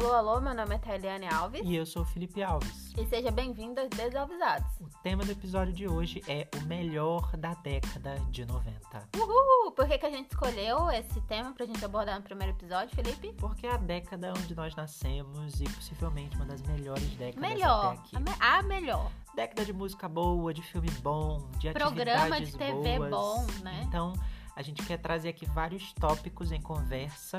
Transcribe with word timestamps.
Alô, 0.00 0.12
alô, 0.14 0.40
meu 0.40 0.54
nome 0.54 0.76
é 0.76 0.78
Tailiane 0.78 1.26
Alves. 1.26 1.60
E 1.64 1.74
eu 1.74 1.84
sou 1.84 2.02
o 2.02 2.04
Felipe 2.04 2.40
Alves. 2.40 2.92
E 2.96 3.04
seja 3.06 3.32
bem-vindo 3.32 3.80
aos 3.80 3.88
Desavisados. 3.90 4.68
O 4.80 4.88
tema 5.02 5.24
do 5.24 5.32
episódio 5.32 5.72
de 5.72 5.88
hoje 5.88 6.22
é 6.28 6.46
o 6.56 6.60
melhor 6.66 7.36
da 7.36 7.54
década 7.54 8.14
de 8.30 8.44
90. 8.46 9.08
Uhul! 9.16 9.72
Por 9.72 9.88
que, 9.88 9.98
que 9.98 10.06
a 10.06 10.10
gente 10.10 10.30
escolheu 10.30 10.88
esse 10.90 11.20
tema 11.22 11.52
pra 11.52 11.66
gente 11.66 11.84
abordar 11.84 12.14
no 12.16 12.22
primeiro 12.22 12.52
episódio, 12.52 12.94
Felipe? 12.94 13.32
Porque 13.38 13.66
é 13.66 13.72
a 13.72 13.76
década 13.76 14.32
onde 14.38 14.54
nós 14.54 14.76
nascemos 14.76 15.60
e 15.60 15.64
possivelmente 15.64 16.36
uma 16.36 16.46
das 16.46 16.62
melhores 16.62 17.08
décadas 17.16 17.50
Melhor. 17.50 17.86
até 17.86 17.98
aqui. 17.98 18.16
A, 18.16 18.20
me- 18.20 18.36
a 18.38 18.62
melhor. 18.62 19.10
Década 19.34 19.64
de 19.64 19.72
música 19.72 20.08
boa, 20.08 20.54
de 20.54 20.62
filme 20.62 20.90
bom, 21.02 21.48
de 21.58 21.72
Programa 21.72 22.36
atividades 22.36 22.52
de 22.52 22.58
TV 22.58 22.98
boas. 22.98 23.10
bom, 23.10 23.46
né? 23.64 23.82
Então, 23.88 24.12
a 24.58 24.62
gente 24.62 24.84
quer 24.84 24.98
trazer 24.98 25.28
aqui 25.28 25.46
vários 25.46 25.92
tópicos 25.92 26.50
em 26.50 26.60
conversa 26.60 27.38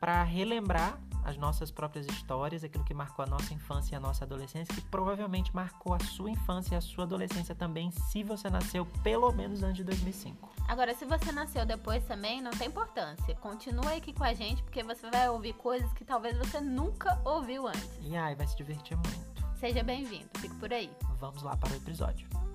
para 0.00 0.24
relembrar 0.24 0.98
as 1.24 1.36
nossas 1.36 1.70
próprias 1.70 2.06
histórias, 2.06 2.64
aquilo 2.64 2.82
que 2.82 2.92
marcou 2.92 3.24
a 3.24 3.28
nossa 3.28 3.54
infância 3.54 3.94
e 3.94 3.96
a 3.96 4.00
nossa 4.00 4.24
adolescência, 4.24 4.74
que 4.74 4.80
provavelmente 4.80 5.54
marcou 5.54 5.94
a 5.94 6.00
sua 6.00 6.28
infância 6.28 6.74
e 6.74 6.76
a 6.76 6.80
sua 6.80 7.04
adolescência 7.04 7.54
também, 7.54 7.92
se 7.92 8.24
você 8.24 8.50
nasceu 8.50 8.84
pelo 9.04 9.30
menos 9.30 9.62
antes 9.62 9.76
de 9.76 9.84
2005. 9.84 10.56
Agora, 10.66 10.92
se 10.92 11.04
você 11.04 11.30
nasceu 11.30 11.64
depois 11.64 12.02
também, 12.04 12.42
não 12.42 12.50
tem 12.50 12.66
importância. 12.66 13.32
Continua 13.36 13.92
aqui 13.92 14.12
com 14.12 14.24
a 14.24 14.34
gente, 14.34 14.60
porque 14.64 14.82
você 14.82 15.08
vai 15.08 15.28
ouvir 15.28 15.52
coisas 15.52 15.92
que 15.92 16.04
talvez 16.04 16.36
você 16.36 16.60
nunca 16.60 17.20
ouviu 17.24 17.68
antes. 17.68 17.90
E 18.00 18.16
aí, 18.16 18.34
vai 18.34 18.46
se 18.48 18.56
divertir 18.56 18.96
muito. 18.96 19.56
Seja 19.60 19.84
bem-vindo, 19.84 20.28
fique 20.38 20.54
por 20.56 20.72
aí. 20.72 20.90
Vamos 21.20 21.44
lá 21.44 21.56
para 21.56 21.72
o 21.72 21.76
episódio. 21.76 22.45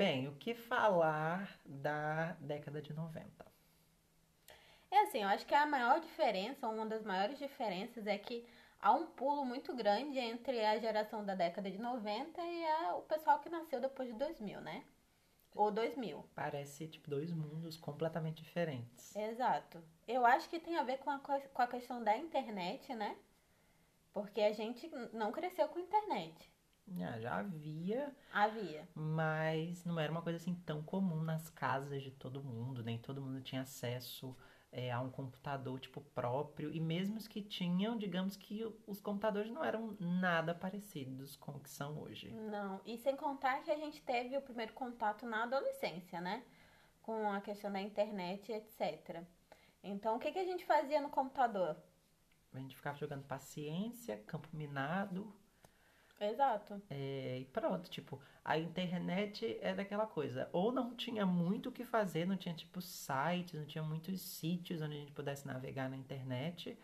Bem, 0.00 0.26
o 0.28 0.32
que 0.36 0.54
falar 0.54 1.60
da 1.62 2.32
década 2.40 2.80
de 2.80 2.90
90? 2.94 3.44
É 4.90 5.00
assim, 5.02 5.18
eu 5.22 5.28
acho 5.28 5.44
que 5.44 5.54
a 5.54 5.66
maior 5.66 6.00
diferença, 6.00 6.66
uma 6.68 6.86
das 6.86 7.04
maiores 7.04 7.38
diferenças 7.38 8.06
é 8.06 8.16
que 8.16 8.48
há 8.80 8.94
um 8.94 9.08
pulo 9.08 9.44
muito 9.44 9.76
grande 9.76 10.18
entre 10.18 10.64
a 10.64 10.78
geração 10.78 11.22
da 11.22 11.34
década 11.34 11.70
de 11.70 11.76
90 11.76 12.40
e 12.42 12.64
a- 12.64 12.94
o 12.96 13.02
pessoal 13.02 13.40
que 13.40 13.50
nasceu 13.50 13.78
depois 13.78 14.08
de 14.08 14.14
2000, 14.14 14.58
né? 14.62 14.82
Ou 15.54 15.70
2000. 15.70 16.24
Parece 16.34 16.88
tipo 16.88 17.10
dois 17.10 17.30
mundos 17.30 17.76
completamente 17.76 18.42
diferentes. 18.42 19.14
Exato. 19.14 19.84
Eu 20.08 20.24
acho 20.24 20.48
que 20.48 20.58
tem 20.58 20.78
a 20.78 20.82
ver 20.82 20.96
com 21.00 21.10
a, 21.10 21.18
co- 21.18 21.42
com 21.52 21.60
a 21.60 21.66
questão 21.66 22.02
da 22.02 22.16
internet, 22.16 22.94
né? 22.94 23.18
Porque 24.14 24.40
a 24.40 24.52
gente 24.54 24.90
não 25.12 25.30
cresceu 25.30 25.68
com 25.68 25.78
internet. 25.78 26.50
Ah, 27.02 27.20
já 27.20 27.38
havia, 27.38 28.14
Havia. 28.32 28.88
mas 28.94 29.84
não 29.84 29.98
era 29.98 30.10
uma 30.10 30.22
coisa 30.22 30.36
assim 30.38 30.54
tão 30.54 30.82
comum 30.82 31.22
nas 31.22 31.48
casas 31.50 32.02
de 32.02 32.10
todo 32.10 32.42
mundo, 32.42 32.82
nem 32.82 32.98
todo 32.98 33.20
mundo 33.22 33.40
tinha 33.40 33.62
acesso 33.62 34.36
é, 34.72 34.90
a 34.90 35.00
um 35.00 35.10
computador 35.10 35.78
tipo 35.80 36.00
próprio, 36.00 36.72
e 36.72 36.80
mesmo 36.80 37.16
os 37.16 37.26
que 37.26 37.42
tinham, 37.42 37.96
digamos 37.96 38.36
que 38.36 38.64
os 38.86 39.00
computadores 39.00 39.50
não 39.50 39.64
eram 39.64 39.96
nada 39.98 40.54
parecidos 40.54 41.36
com 41.36 41.52
o 41.52 41.60
que 41.60 41.70
são 41.70 41.98
hoje. 41.98 42.30
Não. 42.30 42.80
E 42.84 42.96
sem 42.98 43.16
contar 43.16 43.62
que 43.62 43.70
a 43.70 43.76
gente 43.76 44.02
teve 44.02 44.36
o 44.36 44.42
primeiro 44.42 44.72
contato 44.72 45.26
na 45.26 45.44
adolescência, 45.44 46.20
né? 46.20 46.44
Com 47.02 47.32
a 47.32 47.40
questão 47.40 47.72
da 47.72 47.80
internet, 47.80 48.52
etc. 48.52 49.22
Então, 49.82 50.16
o 50.16 50.18
que, 50.18 50.30
que 50.30 50.38
a 50.38 50.44
gente 50.44 50.64
fazia 50.64 51.00
no 51.00 51.08
computador? 51.08 51.76
A 52.52 52.58
gente 52.58 52.76
ficava 52.76 52.98
jogando 52.98 53.24
paciência, 53.24 54.22
campo 54.26 54.48
minado, 54.52 55.32
Exato. 56.20 56.80
É, 56.90 57.38
e 57.40 57.44
pronto, 57.46 57.88
tipo, 57.88 58.20
a 58.44 58.58
internet 58.58 59.58
é 59.62 59.74
daquela 59.74 60.06
coisa. 60.06 60.48
Ou 60.52 60.70
não 60.70 60.94
tinha 60.94 61.24
muito 61.24 61.70
o 61.70 61.72
que 61.72 61.84
fazer, 61.84 62.26
não 62.26 62.36
tinha, 62.36 62.54
tipo, 62.54 62.80
sites, 62.82 63.54
não 63.58 63.64
tinha 63.66 63.82
muitos 63.82 64.20
sítios 64.20 64.82
onde 64.82 64.96
a 64.96 65.00
gente 65.00 65.12
pudesse 65.12 65.46
navegar 65.46 65.88
na 65.88 65.96
internet. 65.96 66.78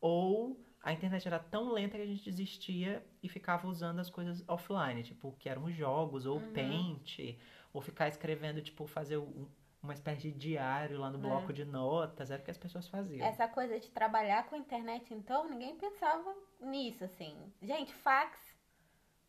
Ou 0.00 0.58
a 0.82 0.92
internet 0.92 1.26
era 1.26 1.38
tão 1.38 1.72
lenta 1.72 1.96
que 1.96 2.02
a 2.02 2.06
gente 2.06 2.24
desistia 2.24 3.04
e 3.22 3.28
ficava 3.28 3.68
usando 3.68 4.00
as 4.00 4.10
coisas 4.10 4.42
offline, 4.48 5.02
tipo, 5.02 5.32
que 5.38 5.48
eram 5.48 5.64
os 5.64 5.74
jogos, 5.74 6.26
ou 6.26 6.38
Uhum. 6.38 6.52
Paint, 6.52 7.36
ou 7.72 7.80
ficar 7.80 8.08
escrevendo, 8.08 8.60
tipo, 8.62 8.86
fazer 8.86 9.18
um- 9.18 9.46
uma 9.82 9.92
espécie 9.94 10.30
de 10.30 10.32
diário 10.32 10.98
lá 10.98 11.10
no 11.10 11.18
É. 11.18 11.22
bloco 11.22 11.52
de 11.52 11.64
notas. 11.64 12.30
Era 12.30 12.42
o 12.42 12.44
que 12.44 12.50
as 12.50 12.58
pessoas 12.58 12.88
faziam. 12.88 13.26
Essa 13.26 13.46
coisa 13.46 13.78
de 13.78 13.88
trabalhar 13.90 14.46
com 14.46 14.54
a 14.54 14.58
internet, 14.58 15.12
então, 15.14 15.48
ninguém 15.48 15.76
pensava 15.76 16.34
nisso, 16.60 17.04
assim. 17.04 17.36
Gente, 17.62 17.92
fax. 17.94 18.49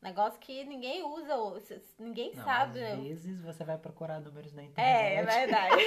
Negócio 0.01 0.39
que 0.39 0.63
ninguém 0.63 1.03
usa, 1.03 1.35
ninguém 1.99 2.33
Não, 2.35 2.43
sabe. 2.43 2.83
às 2.83 2.99
vezes 2.99 3.41
você 3.43 3.63
vai 3.63 3.77
procurar 3.77 4.19
números 4.19 4.51
na 4.53 4.63
É, 4.63 4.65
internet. 4.65 5.17
é 5.17 5.23
verdade. 5.23 5.83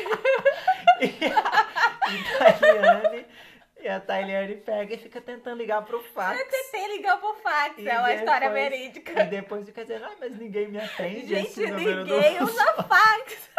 E 3.80 3.88
a 3.88 4.00
Tailiane, 4.00 4.56
pega 4.56 4.94
e 4.94 4.96
fica 4.98 5.20
tentando 5.20 5.58
ligar 5.58 5.84
pro 5.84 6.02
fax. 6.02 6.42
Tentei 6.50 6.96
ligar 6.96 7.18
pro 7.20 7.34
fax, 7.34 7.76
E 7.76 7.86
é 7.86 7.98
uma 7.98 8.14
história 8.14 8.48
depois- 8.48 8.70
verídica. 8.70 9.22
E 9.22 9.26
depois 9.26 9.66
fica 9.66 9.82
dizendo, 9.82 10.06
ah, 10.06 10.12
mas 10.18 10.38
ninguém 10.38 10.68
me 10.68 10.78
atende. 10.80 11.26
Gente, 11.26 11.60
ninguém 11.70 12.38
funciona." 12.38 12.44
usa 12.72 12.82
fax. 12.84 13.50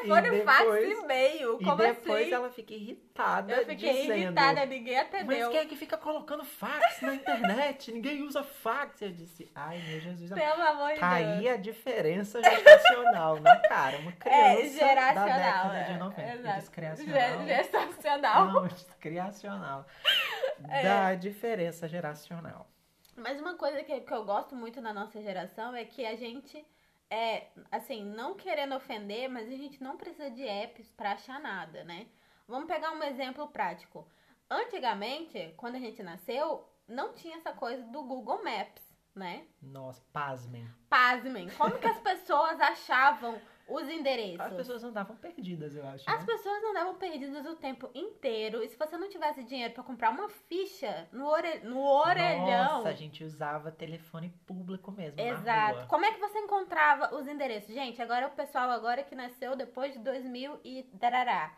Telefone, 0.00 0.36
E 0.38 0.44
fax 0.44 0.58
depois- 0.60 0.88
e 0.88 0.92
e-mail. 1.02 1.58
E 1.60 1.64
Como 1.64 1.76
depois 1.76 2.22
assim? 2.22 2.32
ela 2.34 2.50
fica 2.50 2.74
irritada 2.74 3.52
Eu 3.52 3.66
fiquei 3.66 3.92
dizendo, 4.02 4.14
irritada, 4.16 4.66
ninguém 4.66 4.96
Mas 4.96 5.06
atendeu. 5.06 5.50
quem 5.50 5.60
é 5.60 5.64
que 5.66 5.76
fica 5.76 5.96
colocando 5.98 6.44
fax 6.44 7.00
na 7.02 7.14
internet? 7.14 7.92
Ninguém 7.92 8.22
usa 8.22 8.42
fax. 8.42 9.02
Eu 9.02 9.10
disse, 9.12 9.50
ai 9.54 9.78
meu 9.88 10.00
Jesus. 10.00 10.32
amado." 10.32 10.44
Pelo 10.50 10.68
amor 10.68 10.94
de 10.94 11.00
Tá 11.00 11.18
Deus. 11.18 11.28
aí 11.38 11.48
a 11.48 11.56
diferença 11.56 12.42
gestacional 12.42 13.40
na 13.40 13.56
cara. 13.60 13.98
Uma 13.98 14.12
criança 14.12 14.60
É, 14.60 14.66
geracional. 14.68 15.14
da 15.28 15.36
década 15.36 15.78
é, 15.78 15.84
de 15.84 15.98
90. 15.98 16.32
exato. 16.34 16.58
Descriacional. 16.58 17.38
Ge- 17.40 17.46
Gestacional. 17.46 18.46
Não, 18.52 18.68
criacional. 19.00 19.86
É. 20.68 20.82
Da 20.82 21.14
diferença 21.14 21.88
geracional. 21.88 22.68
Mas 23.16 23.40
uma 23.40 23.54
coisa 23.54 23.82
que, 23.82 24.00
que 24.00 24.12
eu 24.12 24.24
gosto 24.24 24.54
muito 24.54 24.80
na 24.80 24.92
nossa 24.92 25.20
geração 25.22 25.74
é 25.74 25.84
que 25.86 26.04
a 26.04 26.14
gente 26.14 26.62
é, 27.10 27.48
assim, 27.70 28.04
não 28.04 28.34
querendo 28.36 28.74
ofender, 28.74 29.28
mas 29.28 29.48
a 29.48 29.56
gente 29.56 29.82
não 29.82 29.96
precisa 29.96 30.30
de 30.30 30.46
apps 30.46 30.90
pra 30.92 31.12
achar 31.12 31.40
nada, 31.40 31.82
né? 31.84 32.06
Vamos 32.46 32.68
pegar 32.68 32.92
um 32.92 33.02
exemplo 33.02 33.48
prático. 33.48 34.06
Antigamente, 34.48 35.52
quando 35.56 35.74
a 35.74 35.80
gente 35.80 36.02
nasceu, 36.02 36.68
não 36.88 37.12
tinha 37.12 37.36
essa 37.36 37.52
coisa 37.52 37.82
do 37.82 38.02
Google 38.02 38.42
Maps, 38.42 38.82
né? 39.14 39.46
Nossa, 39.60 40.02
pasmem. 40.12 40.68
Pasmem, 40.88 41.48
como 41.50 41.78
que 41.78 41.86
as 41.86 42.00
pessoas 42.00 42.60
achavam 42.60 43.40
os 43.70 43.88
endereços? 43.88 44.40
As 44.40 44.52
pessoas 44.52 44.84
andavam 44.84 45.16
perdidas, 45.16 45.76
eu 45.76 45.86
acho. 45.86 46.08
As 46.08 46.20
né? 46.20 46.26
pessoas 46.26 46.62
andavam 46.64 46.94
perdidas 46.96 47.46
o 47.46 47.56
tempo 47.56 47.90
inteiro. 47.94 48.62
E 48.62 48.68
se 48.68 48.76
você 48.76 48.96
não 48.96 49.08
tivesse 49.08 49.42
dinheiro 49.44 49.72
pra 49.74 49.82
comprar 49.82 50.10
uma 50.10 50.28
ficha 50.28 51.08
no, 51.12 51.26
ore... 51.26 51.60
no 51.60 51.80
orelhão. 51.80 52.78
Nossa, 52.78 52.88
a 52.88 52.94
gente 52.94 53.24
usava 53.24 53.70
telefone 53.70 54.30
público 54.46 54.90
mesmo. 54.90 55.20
Exato. 55.20 55.86
Como 55.86 56.04
é 56.04 56.12
que 56.12 56.20
você 56.20 56.38
encontrava 56.38 57.14
os 57.14 57.26
endereços? 57.26 57.74
Gente, 57.74 58.00
agora 58.02 58.26
o 58.26 58.30
pessoal 58.30 58.70
agora 58.70 59.02
que 59.02 59.14
nasceu 59.14 59.56
depois 59.56 59.92
de 59.92 60.00
2000 60.00 60.60
e 60.64 60.88
darará. 60.94 61.56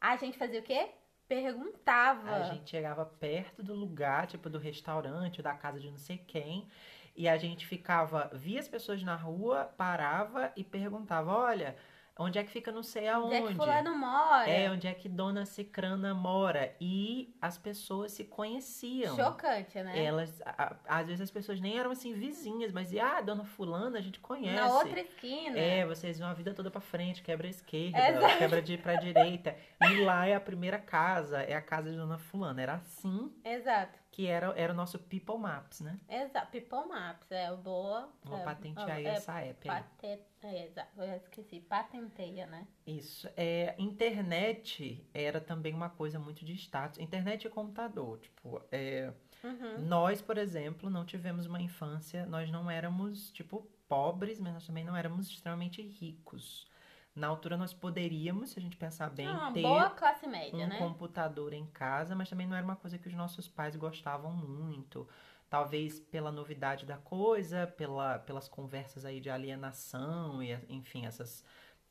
A 0.00 0.16
gente 0.16 0.36
fazia 0.36 0.60
o 0.60 0.62
quê? 0.62 0.90
Perguntava. 1.26 2.30
A 2.30 2.42
gente 2.42 2.68
chegava 2.68 3.06
perto 3.06 3.62
do 3.62 3.74
lugar, 3.74 4.26
tipo 4.26 4.50
do 4.50 4.58
restaurante, 4.58 5.38
ou 5.38 5.44
da 5.44 5.54
casa 5.54 5.80
de 5.80 5.90
não 5.90 5.96
sei 5.96 6.18
quem, 6.18 6.68
e 7.16 7.28
a 7.28 7.36
gente 7.36 7.66
ficava, 7.66 8.30
via 8.32 8.58
as 8.60 8.68
pessoas 8.68 9.02
na 9.02 9.14
rua, 9.16 9.72
parava 9.76 10.52
e 10.56 10.64
perguntava: 10.64 11.32
olha, 11.32 11.76
onde 12.18 12.38
é 12.38 12.44
que 12.44 12.50
fica 12.50 12.70
não 12.70 12.82
sei 12.82 13.02
Onde 13.12 13.34
aonde? 13.34 13.34
é 13.36 13.42
que 13.48 13.54
fulano 13.54 13.96
mora? 13.96 14.48
É, 14.48 14.70
onde 14.70 14.86
é 14.86 14.94
que 14.94 15.08
Dona 15.08 15.44
Cicrana 15.44 16.14
mora? 16.14 16.74
E 16.80 17.34
as 17.42 17.58
pessoas 17.58 18.12
se 18.12 18.24
conheciam. 18.24 19.16
Chocante, 19.16 19.80
né? 19.82 20.04
Elas, 20.04 20.40
a- 20.44 20.76
às 20.88 21.06
vezes 21.06 21.20
as 21.22 21.30
pessoas 21.30 21.60
nem 21.60 21.76
eram 21.78 21.90
assim 21.90 22.12
vizinhas, 22.12 22.70
mas 22.72 22.94
ah, 22.96 23.20
Dona 23.20 23.44
Fulana 23.44 23.98
a 23.98 24.02
gente 24.02 24.20
conhece. 24.20 24.56
Na 24.60 24.72
outra 24.78 25.00
esquina. 25.00 25.58
É, 25.58 25.84
vocês 25.86 26.18
vão 26.18 26.28
a 26.28 26.34
vida 26.34 26.52
toda 26.54 26.70
pra 26.70 26.80
frente, 26.80 27.22
quebra 27.22 27.46
a 27.46 27.50
esquerda, 27.50 28.08
Exato. 28.08 28.38
quebra 28.38 28.62
de 28.62 28.78
pra 28.78 28.94
direita. 28.96 29.56
E 29.82 30.04
lá 30.04 30.26
é 30.26 30.34
a 30.34 30.40
primeira 30.40 30.78
casa, 30.78 31.42
é 31.42 31.54
a 31.54 31.62
casa 31.62 31.90
de 31.90 31.96
Dona 31.96 32.18
Fulana. 32.18 32.60
Era 32.62 32.74
assim 32.74 33.32
Exato. 33.44 33.98
Que 34.14 34.28
era, 34.28 34.56
era 34.56 34.72
o 34.72 34.76
nosso 34.76 34.96
People 34.96 35.38
Maps, 35.38 35.80
né? 35.80 35.98
Exato. 36.08 36.46
People 36.52 36.86
Maps. 36.88 37.32
É 37.32 37.52
boa. 37.56 38.08
Vou 38.22 38.38
é, 38.38 38.44
patentear 38.44 38.88
aí 38.88 39.06
é, 39.06 39.08
essa 39.08 39.40
app 39.40 39.68
aí. 39.68 39.82
Pate... 39.82 40.22
É, 40.40 40.66
exato. 40.66 41.02
Eu 41.02 41.16
esqueci. 41.16 41.58
Patenteia, 41.58 42.46
né? 42.46 42.64
Isso. 42.86 43.28
É, 43.36 43.74
internet 43.76 45.04
era 45.12 45.40
também 45.40 45.74
uma 45.74 45.90
coisa 45.90 46.16
muito 46.16 46.44
de 46.44 46.52
status. 46.52 47.00
Internet 47.00 47.48
e 47.48 47.50
computador. 47.50 48.20
Tipo, 48.20 48.62
é, 48.70 49.12
Uhum. 49.42 49.80
nós, 49.80 50.22
por 50.22 50.38
exemplo, 50.38 50.88
não 50.88 51.04
tivemos 51.04 51.44
uma 51.46 51.60
infância, 51.60 52.24
nós 52.24 52.48
não 52.50 52.70
éramos, 52.70 53.32
tipo, 53.32 53.68
pobres, 53.88 54.38
mas 54.38 54.54
nós 54.54 54.66
também 54.66 54.84
não 54.84 54.96
éramos 54.96 55.28
extremamente 55.28 55.82
ricos. 55.82 56.66
Na 57.14 57.28
altura 57.28 57.56
nós 57.56 57.72
poderíamos, 57.72 58.50
se 58.50 58.58
a 58.58 58.62
gente 58.62 58.76
pensar 58.76 59.08
bem, 59.08 59.28
uma 59.28 59.52
ter 59.52 59.62
boa 59.62 59.90
classe 59.90 60.26
média, 60.26 60.64
um 60.64 60.68
né? 60.68 60.78
computador 60.78 61.52
em 61.52 61.66
casa, 61.66 62.14
mas 62.14 62.28
também 62.28 62.46
não 62.46 62.56
era 62.56 62.64
uma 62.64 62.74
coisa 62.76 62.98
que 62.98 63.06
os 63.06 63.14
nossos 63.14 63.46
pais 63.48 63.76
gostavam 63.76 64.32
muito. 64.32 65.08
talvez 65.48 66.00
pela 66.00 66.32
novidade 66.32 66.84
da 66.84 66.96
coisa, 66.96 67.66
pela, 67.66 68.18
pelas 68.18 68.48
conversas 68.48 69.04
aí 69.04 69.20
de 69.20 69.30
alienação 69.30 70.42
e 70.42 70.52
enfim, 70.68 71.06
essas 71.06 71.44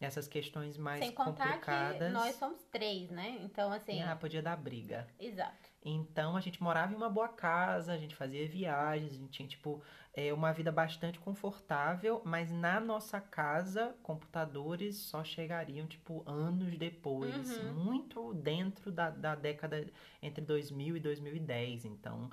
essas 0.05 0.27
questões 0.27 0.77
mais 0.77 0.99
Sem 0.99 1.13
contar 1.13 1.53
complicadas. 1.53 2.07
que 2.07 2.13
nós 2.13 2.35
somos 2.35 2.61
três, 2.65 3.09
né? 3.09 3.37
Então, 3.41 3.71
assim. 3.71 4.01
Ah, 4.01 4.15
podia 4.15 4.41
dar 4.41 4.57
briga. 4.57 5.07
Exato. 5.19 5.71
Então 5.85 6.35
a 6.37 6.41
gente 6.41 6.61
morava 6.63 6.93
em 6.93 6.95
uma 6.95 7.09
boa 7.09 7.27
casa, 7.27 7.93
a 7.93 7.97
gente 7.97 8.15
fazia 8.15 8.47
viagens, 8.47 9.11
a 9.11 9.15
gente 9.15 9.31
tinha, 9.31 9.47
tipo, 9.47 9.81
é, 10.13 10.33
uma 10.33 10.53
vida 10.53 10.71
bastante 10.71 11.19
confortável, 11.19 12.21
mas 12.23 12.51
na 12.51 12.79
nossa 12.79 13.19
casa, 13.19 13.95
computadores 14.01 14.95
só 14.97 15.23
chegariam, 15.23 15.85
tipo, 15.87 16.23
anos 16.25 16.77
depois, 16.77 17.59
Uhum. 17.59 17.73
muito 17.73 18.33
dentro 18.35 18.91
da, 18.91 19.09
da 19.09 19.35
década 19.35 19.85
entre 20.21 20.43
2000 20.43 20.95
e 20.95 20.99
2010. 20.99 21.85
Então, 21.85 22.29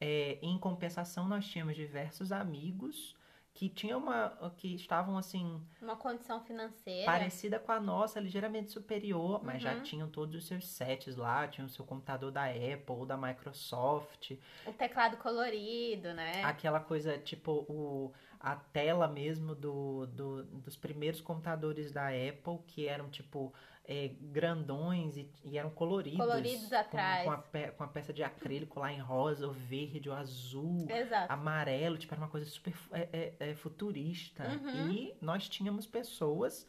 é, 0.00 0.38
em 0.42 0.58
compensação, 0.58 1.28
nós 1.28 1.46
tínhamos 1.46 1.76
diversos 1.76 2.32
amigos 2.32 3.14
que 3.52 3.68
tinham 3.68 3.98
uma, 3.98 4.52
que 4.56 4.74
estavam 4.74 5.18
assim 5.18 5.60
Uma 5.82 5.96
condição 5.96 6.40
financeira. 6.40 7.04
parecida 7.04 7.58
com 7.58 7.72
a 7.72 7.80
nossa, 7.80 8.18
ligeiramente 8.20 8.70
superior, 8.72 9.42
mas 9.44 9.62
já 9.62 9.74
Uhum. 9.74 9.82
tinham 9.82 10.08
todos 10.08 10.34
os 10.36 10.46
seus 10.46 10.66
sets 10.68 11.16
lá, 11.16 11.46
tinham 11.48 11.66
o 11.66 11.70
seu 11.70 11.84
computador 11.84 12.30
da 12.30 12.44
Apple 12.46 12.84
ou 12.88 13.04
da 13.04 13.16
Microsoft, 13.16 14.32
O 14.66 14.72
teclado 14.72 15.16
colorido, 15.18 16.14
né? 16.14 16.42
aquela 16.44 16.80
coisa 16.80 17.18
tipo 17.18 17.52
o, 17.68 18.12
a 18.38 18.56
tela 18.56 19.06
mesmo 19.08 19.54
do, 19.54 20.06
do- 20.06 20.44
dos 20.44 20.76
primeiros 20.76 21.20
computadores 21.20 21.92
da 21.92 22.08
Apple, 22.08 22.58
que 22.66 22.86
eram 22.86 23.10
tipo 23.10 23.52
é, 23.92 24.06
grandões 24.20 25.16
e, 25.16 25.28
e 25.42 25.58
eram 25.58 25.68
coloridos. 25.70 26.20
Coloridos 26.20 26.68
com- 26.68 26.76
atrás. 26.76 27.24
Com, 27.24 27.32
a, 27.32 27.38
pe- 27.38 27.70
com 27.72 27.82
a 27.82 27.88
peça 27.88 28.12
de 28.12 28.22
acrílico 28.22 28.78
lá 28.78 28.92
em 28.92 29.00
rosa, 29.00 29.48
ou 29.48 29.52
verde, 29.52 30.08
ou 30.08 30.14
azul 30.14 30.86
Exato. 30.88 31.32
amarelo, 31.32 31.98
tipo, 31.98 32.14
era 32.14 32.22
uma 32.22 32.28
coisa 32.30 32.48
super 32.48 32.72
é, 32.92 33.08
é, 33.40 33.50
é, 33.50 33.54
futurista. 33.56 34.44
Uhum. 34.48 34.92
E 34.92 35.16
nós 35.20 35.48
tínhamos 35.48 35.86
pessoas 35.88 36.64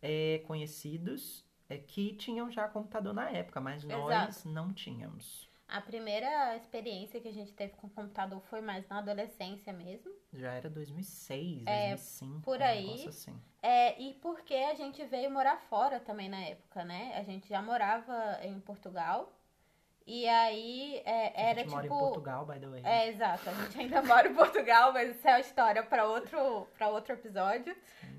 é, 0.00 0.38
conhecidos 0.46 1.44
é, 1.68 1.76
que 1.76 2.14
tinham 2.14 2.48
já 2.52 2.68
computador 2.68 3.12
na 3.12 3.28
época, 3.30 3.60
mas 3.60 3.82
nós 3.82 4.36
Exato. 4.36 4.48
não 4.48 4.72
tínhamos. 4.72 5.49
A 5.72 5.80
primeira 5.80 6.56
experiência 6.56 7.20
que 7.20 7.28
a 7.28 7.32
gente 7.32 7.52
teve 7.52 7.74
com 7.74 7.88
computador 7.88 8.40
foi 8.50 8.60
mais 8.60 8.86
na 8.88 8.98
adolescência 8.98 9.72
mesmo. 9.72 10.10
Já 10.32 10.52
era 10.52 10.68
2006, 10.68 11.62
É, 11.66 11.88
2005, 11.90 12.40
por 12.42 12.58
um 12.60 12.64
aí. 12.64 12.86
negócio 12.86 13.08
assim. 13.10 13.40
É, 13.62 14.00
e 14.00 14.14
porque 14.14 14.54
a 14.54 14.74
gente 14.74 15.04
veio 15.04 15.30
morar 15.30 15.58
fora 15.68 16.00
também 16.00 16.28
na 16.28 16.40
época, 16.40 16.84
né? 16.84 17.14
A 17.16 17.22
gente 17.22 17.48
já 17.48 17.60
morava 17.62 18.38
em 18.42 18.58
Portugal. 18.60 19.32
E 20.06 20.26
aí 20.26 21.00
é, 21.04 21.28
A 21.38 21.40
era 21.50 21.60
gente 21.60 21.66
tipo. 21.68 21.74
mora 21.76 21.86
em 21.86 21.90
Portugal, 21.90 22.44
by 22.46 22.58
the 22.58 22.66
way. 22.66 22.82
É, 22.84 23.08
exato. 23.08 23.48
A 23.48 23.52
gente 23.54 23.78
ainda 23.80 24.02
mora 24.02 24.28
em 24.28 24.34
Portugal, 24.34 24.92
mas 24.92 25.14
isso 25.14 25.28
é 25.28 25.32
uma 25.32 25.40
história 25.40 25.82
para 25.84 26.04
outro, 26.08 26.66
pra 26.76 26.88
outro 26.88 27.12
episódio. 27.12 27.76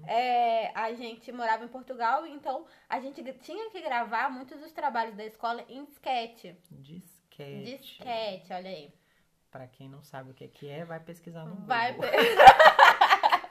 É, 0.07 0.71
a 0.74 0.94
gente 0.94 1.31
morava 1.31 1.65
em 1.65 1.68
Portugal, 1.68 2.25
então 2.25 2.65
a 2.88 3.00
gente 3.01 3.21
tinha 3.39 3.69
que 3.71 3.81
gravar 3.81 4.30
muitos 4.31 4.59
dos 4.59 4.71
trabalhos 4.71 5.15
da 5.15 5.25
escola 5.25 5.65
em 5.68 5.83
disquete. 5.83 6.56
Disquete. 6.71 7.10
Disquete, 7.63 8.53
olha 8.53 8.69
aí. 8.69 8.93
Pra 9.49 9.67
quem 9.67 9.89
não 9.89 10.01
sabe 10.01 10.31
o 10.31 10.33
que 10.33 10.47
que 10.47 10.69
é, 10.69 10.85
vai 10.85 10.99
pesquisar 10.99 11.45
no 11.45 11.55
Vai. 11.65 11.93
Google. 11.93 12.09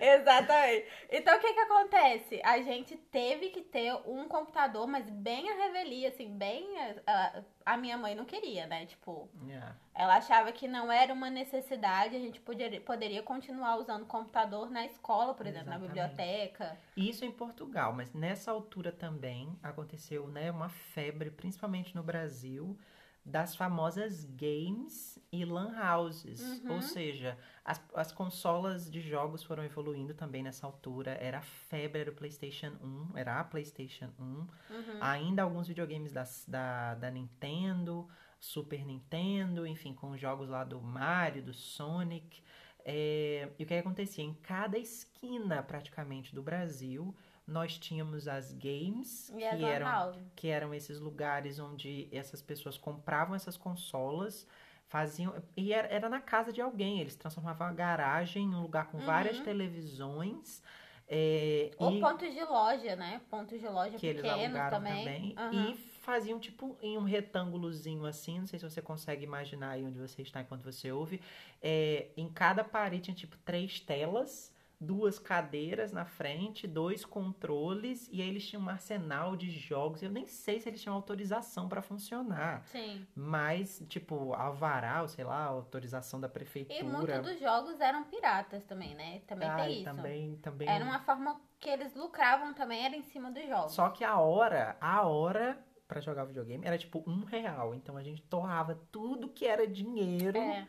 Exatamente. 0.00 0.86
Então 1.10 1.36
o 1.36 1.40
que 1.40 1.52
que 1.52 1.60
acontece? 1.60 2.40
A 2.44 2.60
gente 2.62 2.96
teve 2.96 3.50
que 3.50 3.60
ter 3.62 3.92
um 4.06 4.28
computador, 4.28 4.86
mas 4.86 5.08
bem 5.10 5.50
a 5.50 5.54
revelia, 5.64 6.08
assim, 6.08 6.36
bem. 6.36 6.66
A, 7.06 7.42
a 7.66 7.76
minha 7.76 7.96
mãe 7.96 8.14
não 8.14 8.24
queria, 8.24 8.66
né? 8.66 8.86
Tipo, 8.86 9.28
Yeah. 9.46 9.76
ela 9.94 10.16
achava 10.16 10.52
que 10.52 10.68
não 10.68 10.90
era 10.90 11.12
uma 11.12 11.30
necessidade, 11.30 12.14
a 12.16 12.18
gente 12.18 12.40
poderia, 12.40 12.80
poderia 12.80 13.22
continuar 13.22 13.76
usando 13.76 14.06
computador 14.06 14.70
na 14.70 14.84
escola, 14.86 15.34
por 15.34 15.46
exemplo, 15.46 15.68
na 15.70 15.76
Exatamente. 15.76 16.14
biblioteca. 16.16 16.78
Isso 16.96 17.24
em 17.24 17.32
Portugal, 17.32 17.92
mas 17.92 18.12
nessa 18.12 18.50
altura 18.50 18.92
também 18.92 19.58
aconteceu 19.62 20.28
né, 20.28 20.50
uma 20.50 20.68
febre, 20.68 21.30
principalmente 21.30 21.94
no 21.94 22.02
Brasil, 22.02 22.78
das 23.28 23.54
famosas 23.54 24.24
games 24.24 25.18
e 25.30 25.44
lan 25.44 25.74
houses. 25.78 26.40
Uhum. 26.40 26.74
Ou 26.74 26.82
seja, 26.82 27.36
as, 27.64 27.80
as 27.94 28.12
consolas 28.12 28.90
de 28.90 29.00
jogos 29.00 29.42
foram 29.42 29.62
evoluindo 29.62 30.14
também 30.14 30.42
nessa 30.42 30.66
altura. 30.66 31.12
Era 31.20 31.38
a 31.38 31.42
febre, 31.42 32.00
era 32.00 32.10
o 32.10 32.14
PlayStation 32.14 32.72
1, 32.82 33.16
era 33.16 33.38
a 33.38 33.44
PlayStation 33.44 34.10
1. 34.18 34.22
Uhum. 34.22 34.48
Ainda 35.00 35.42
alguns 35.42 35.68
videogames 35.68 36.12
da, 36.12 36.24
da, 36.46 36.94
da 36.94 37.10
Nintendo, 37.10 38.08
Super 38.40 38.84
Nintendo, 38.84 39.66
enfim, 39.66 39.92
com 39.92 40.16
jogos 40.16 40.48
lá 40.48 40.64
do 40.64 40.80
Mario, 40.80 41.42
do 41.42 41.52
Sonic. 41.52 42.42
É, 42.84 43.50
e 43.58 43.64
o 43.64 43.66
que 43.66 43.74
acontecia? 43.74 44.24
Em 44.24 44.32
cada 44.32 44.78
esquina, 44.78 45.62
praticamente, 45.62 46.34
do 46.34 46.42
Brasil, 46.42 47.14
nós 47.48 47.78
tínhamos 47.78 48.28
as 48.28 48.52
games, 48.52 49.30
E 49.30 49.38
que 49.56 49.64
eram, 49.64 50.30
que 50.36 50.48
eram 50.48 50.74
esses 50.74 51.00
lugares 51.00 51.58
onde 51.58 52.08
essas 52.12 52.42
pessoas 52.42 52.76
compravam 52.76 53.34
essas 53.34 53.56
consolas, 53.56 54.46
faziam. 54.86 55.34
E 55.56 55.72
era, 55.72 55.88
era 55.88 56.08
na 56.08 56.20
casa 56.20 56.52
de 56.52 56.60
alguém, 56.60 57.00
eles 57.00 57.16
transformavam 57.16 57.66
a 57.66 57.72
garagem 57.72 58.44
em 58.44 58.54
um 58.54 58.60
lugar 58.62 58.90
com 58.90 58.98
várias 59.00 59.38
Uhum. 59.38 59.44
televisões. 59.44 60.62
é, 61.10 61.70
Ou 61.78 61.90
e- 61.92 62.00
pontos 62.00 62.34
de 62.34 62.44
loja, 62.44 62.94
né? 62.94 63.22
Pontos 63.30 63.58
de 63.58 63.66
loja 63.66 63.98
que 63.98 64.06
eles 64.06 64.20
pequenos 64.20 64.44
alugaram 64.44 64.78
também. 64.78 64.98
também, 65.04 65.34
Aham. 65.38 65.70
e 65.70 65.74
faziam 66.02 66.38
tipo 66.38 66.76
em 66.82 66.98
um 66.98 67.02
retângulozinho 67.04 68.04
assim, 68.04 68.40
não 68.40 68.46
sei 68.46 68.58
se 68.58 68.64
você 68.68 68.82
consegue 68.82 69.24
imaginar 69.24 69.70
aí 69.70 69.84
onde 69.84 69.98
você 69.98 70.20
está 70.20 70.42
enquanto 70.42 70.62
você 70.62 70.92
ouve, 70.92 71.20
é, 71.62 72.08
em 72.16 72.28
cada 72.30 72.62
parede 72.62 73.04
tinha 73.04 73.14
tipo 73.14 73.38
três 73.38 73.80
telas, 73.80 74.54
duas 74.80 75.18
cadeiras 75.18 75.92
na 75.92 76.04
frente, 76.04 76.66
dois 76.66 77.04
controles 77.04 78.08
e 78.12 78.22
aí 78.22 78.28
eles 78.28 78.46
tinham 78.46 78.62
um 78.62 78.68
arsenal 78.68 79.36
de 79.36 79.50
jogos. 79.50 80.02
Eu 80.02 80.10
nem 80.10 80.26
sei 80.26 80.60
se 80.60 80.68
eles 80.68 80.80
tinham 80.80 80.94
autorização 80.94 81.68
para 81.68 81.82
funcionar, 81.82 82.62
Sim. 82.66 83.06
mas 83.14 83.82
tipo 83.88 84.32
alvará, 84.34 85.06
sei 85.08 85.24
lá, 85.24 85.44
autorização 85.44 86.20
da 86.20 86.28
E 86.28 86.30
prefeitura. 86.30 86.84
muitos 86.84 87.20
dos 87.22 87.40
jogos 87.40 87.80
eram 87.80 88.04
piratas 88.04 88.64
também, 88.64 88.94
né? 88.94 89.20
Também 89.26 89.48
Ai, 89.48 89.66
tem 89.66 89.74
isso. 89.76 89.84
também, 89.84 90.36
também 90.36 90.68
Era 90.68 90.84
uma 90.84 91.00
forma 91.00 91.40
que 91.58 91.68
eles 91.68 91.94
lucravam 91.94 92.54
também, 92.54 92.84
era 92.84 92.94
em 92.96 93.02
cima 93.02 93.30
dos 93.30 93.46
jogos. 93.48 93.72
Só 93.72 93.88
que 93.90 94.04
a 94.04 94.18
hora, 94.18 94.76
a 94.80 95.02
hora 95.06 95.58
pra 95.88 96.00
jogar 96.00 96.24
videogame 96.26 96.64
era 96.66 96.76
tipo 96.78 97.02
um 97.06 97.24
real. 97.24 97.74
Então 97.74 97.96
a 97.96 98.02
gente 98.02 98.22
torrava 98.22 98.78
tudo 98.92 99.28
que 99.28 99.46
era 99.46 99.66
dinheiro. 99.66 100.38
É. 100.38 100.68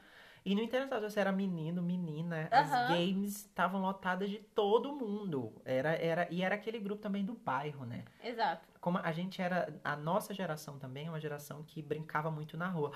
E 0.49 0.55
não 0.55 0.63
interessava 0.63 1.07
se 1.07 1.13
você 1.13 1.19
era 1.19 1.31
menino, 1.31 1.79
menina. 1.79 2.47
As 2.49 2.71
games 2.89 3.35
estavam 3.35 3.79
lotadas 3.79 4.31
de 4.31 4.39
todo 4.39 4.91
mundo. 4.91 5.53
Era, 5.63 5.91
era, 5.91 6.27
e 6.31 6.41
era 6.41 6.55
aquele 6.55 6.79
grupo 6.79 7.03
também 7.03 7.23
do 7.23 7.35
bairro, 7.35 7.85
né? 7.85 8.03
Exato. 8.23 8.67
Como 8.81 8.97
a 8.97 9.11
gente 9.11 9.39
era. 9.39 9.71
A 9.83 9.95
nossa 9.95 10.33
geração 10.33 10.79
também 10.79 11.05
é 11.05 11.09
uma 11.11 11.19
geração 11.19 11.61
que 11.61 11.83
brincava 11.83 12.31
muito 12.31 12.57
na 12.57 12.67
rua. 12.67 12.91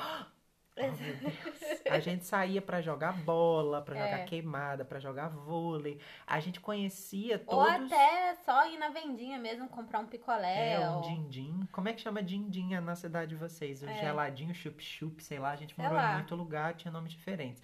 Oh, 0.76 0.82
meu 0.82 0.92
Deus. 1.18 1.82
A 1.90 2.00
gente 2.00 2.26
saía 2.26 2.62
pra 2.62 2.82
jogar 2.82 3.14
bola, 3.24 3.82
pra 3.82 3.96
jogar 3.96 4.20
É. 4.22 4.24
queimada, 4.26 4.84
pra 4.84 5.00
jogar 5.00 5.30
vôlei. 5.30 6.00
A 6.26 6.40
gente 6.40 6.60
conhecia 6.60 7.42
Ou 7.46 7.64
todos. 7.66 7.92
até 7.92 8.36
só 8.44 8.68
ir 8.68 8.78
na 8.80 8.90
vendinha 8.90 9.38
mesmo, 9.38 9.68
comprar 9.70 10.00
um 10.00 10.06
picolé. 10.08 10.74
É, 10.74 10.90
um 10.90 10.96
ou... 10.96 11.02
din-din. 11.02 11.68
Como 11.72 11.90
é 11.90 11.94
que 11.94 12.02
chama 12.02 12.24
din-din 12.24 12.80
na 12.80 12.96
cidade 12.96 13.30
de 13.30 13.36
vocês? 13.36 13.84
O 13.84 13.88
É. 13.90 13.94
geladinho, 14.00 14.54
chup-chup, 14.56 15.22
sei 15.24 15.38
lá. 15.40 15.52
A 15.52 15.56
gente 15.56 15.76
Sei 15.76 15.84
morou 15.84 16.00
em 16.00 16.02
lá. 16.02 16.14
muito 16.14 16.36
lugar, 16.36 16.74
tinha 16.74 16.92
nomes 16.92 17.12
diferentes. 17.12 17.62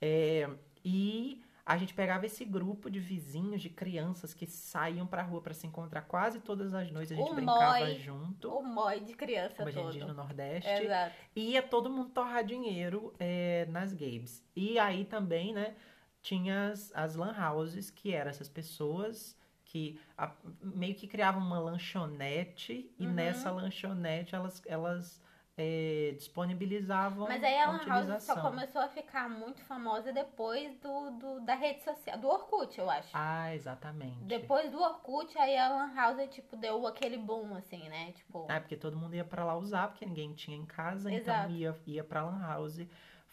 É, 0.00 0.48
e 0.84 1.42
a 1.66 1.76
gente 1.76 1.92
pegava 1.92 2.24
esse 2.24 2.44
grupo 2.44 2.88
de 2.88 3.00
vizinhos, 3.00 3.60
de 3.60 3.68
crianças 3.68 4.32
que 4.32 4.46
saíam 4.46 5.04
pra 5.04 5.22
rua 5.22 5.42
pra 5.42 5.52
se 5.52 5.66
encontrar 5.66 6.02
quase 6.02 6.38
todas 6.38 6.72
as 6.72 6.92
noites. 6.92 7.10
A 7.10 7.16
gente 7.16 7.28
O 7.30 7.34
brincava 7.34 7.78
moi. 7.80 7.94
junto, 7.96 8.48
O 8.48 8.62
mói 8.62 9.00
de 9.00 9.14
criança 9.14 9.56
como 9.56 9.68
a 9.68 9.72
gente 9.72 9.82
todo. 9.82 9.92
diz 9.92 10.06
no 10.06 10.14
Nordeste. 10.14 10.70
Exato. 10.70 11.14
E 11.34 11.50
ia 11.50 11.62
todo 11.64 11.90
mundo 11.90 12.10
torrar 12.10 12.44
dinheiro 12.44 13.12
é, 13.18 13.66
nas 13.68 13.92
games. 13.92 14.44
E 14.54 14.78
aí 14.78 15.04
também, 15.04 15.52
né, 15.52 15.74
tinha 16.22 16.68
as, 16.70 16.92
as 16.94 17.16
lan 17.16 17.34
houses, 17.36 17.90
que 17.90 18.12
eram 18.14 18.30
essas 18.30 18.48
pessoas 18.48 19.36
que 19.64 19.98
a- 20.16 20.30
meio 20.62 20.94
que 20.94 21.08
criavam 21.08 21.42
uma 21.44 21.58
lanchonete 21.58 22.88
e 22.96 23.06
Uhum. 23.06 23.12
nessa 23.12 23.50
lanchonete 23.50 24.36
elas, 24.36 24.62
elas 24.66 25.20
é, 25.58 26.12
disponibilizavam 26.16 27.26
Mas 27.26 27.42
aí 27.42 27.58
a 27.58 27.70
Lan 27.70 27.84
House 27.86 28.22
só 28.22 28.40
começou 28.40 28.80
a 28.82 28.88
ficar 28.88 29.28
muito 29.28 29.60
famosa 29.62 30.12
depois 30.12 30.76
do, 30.80 31.10
do- 31.12 31.40
da 31.40 31.54
rede 31.54 31.82
social, 31.82 32.18
do 32.18 32.28
Orkut, 32.28 32.78
eu 32.78 32.90
acho. 32.90 33.08
Ah, 33.14 33.54
exatamente. 33.54 34.18
Depois 34.24 34.70
do 34.70 34.78
Orkut, 34.80 35.36
aí 35.38 35.56
a 35.56 35.68
Lan 35.68 35.94
House, 35.94 36.28
tipo, 36.30 36.56
deu 36.56 36.86
aquele 36.86 37.16
boom, 37.16 37.54
assim, 37.54 37.88
né? 37.88 38.12
Tipo, 38.12 38.46
É, 38.50 38.60
porque 38.60 38.76
todo 38.76 38.96
mundo 38.96 39.14
ia 39.14 39.24
pra 39.24 39.44
lá 39.44 39.56
usar, 39.56 39.88
porque 39.88 40.04
ninguém 40.04 40.34
tinha 40.34 40.56
em 40.56 40.66
casa, 40.66 41.10
Exato. 41.12 41.50
então 41.50 41.56
ia, 41.56 41.74
ia 41.86 42.04
pra 42.04 42.22
lan 42.24 42.38
house 42.46 42.86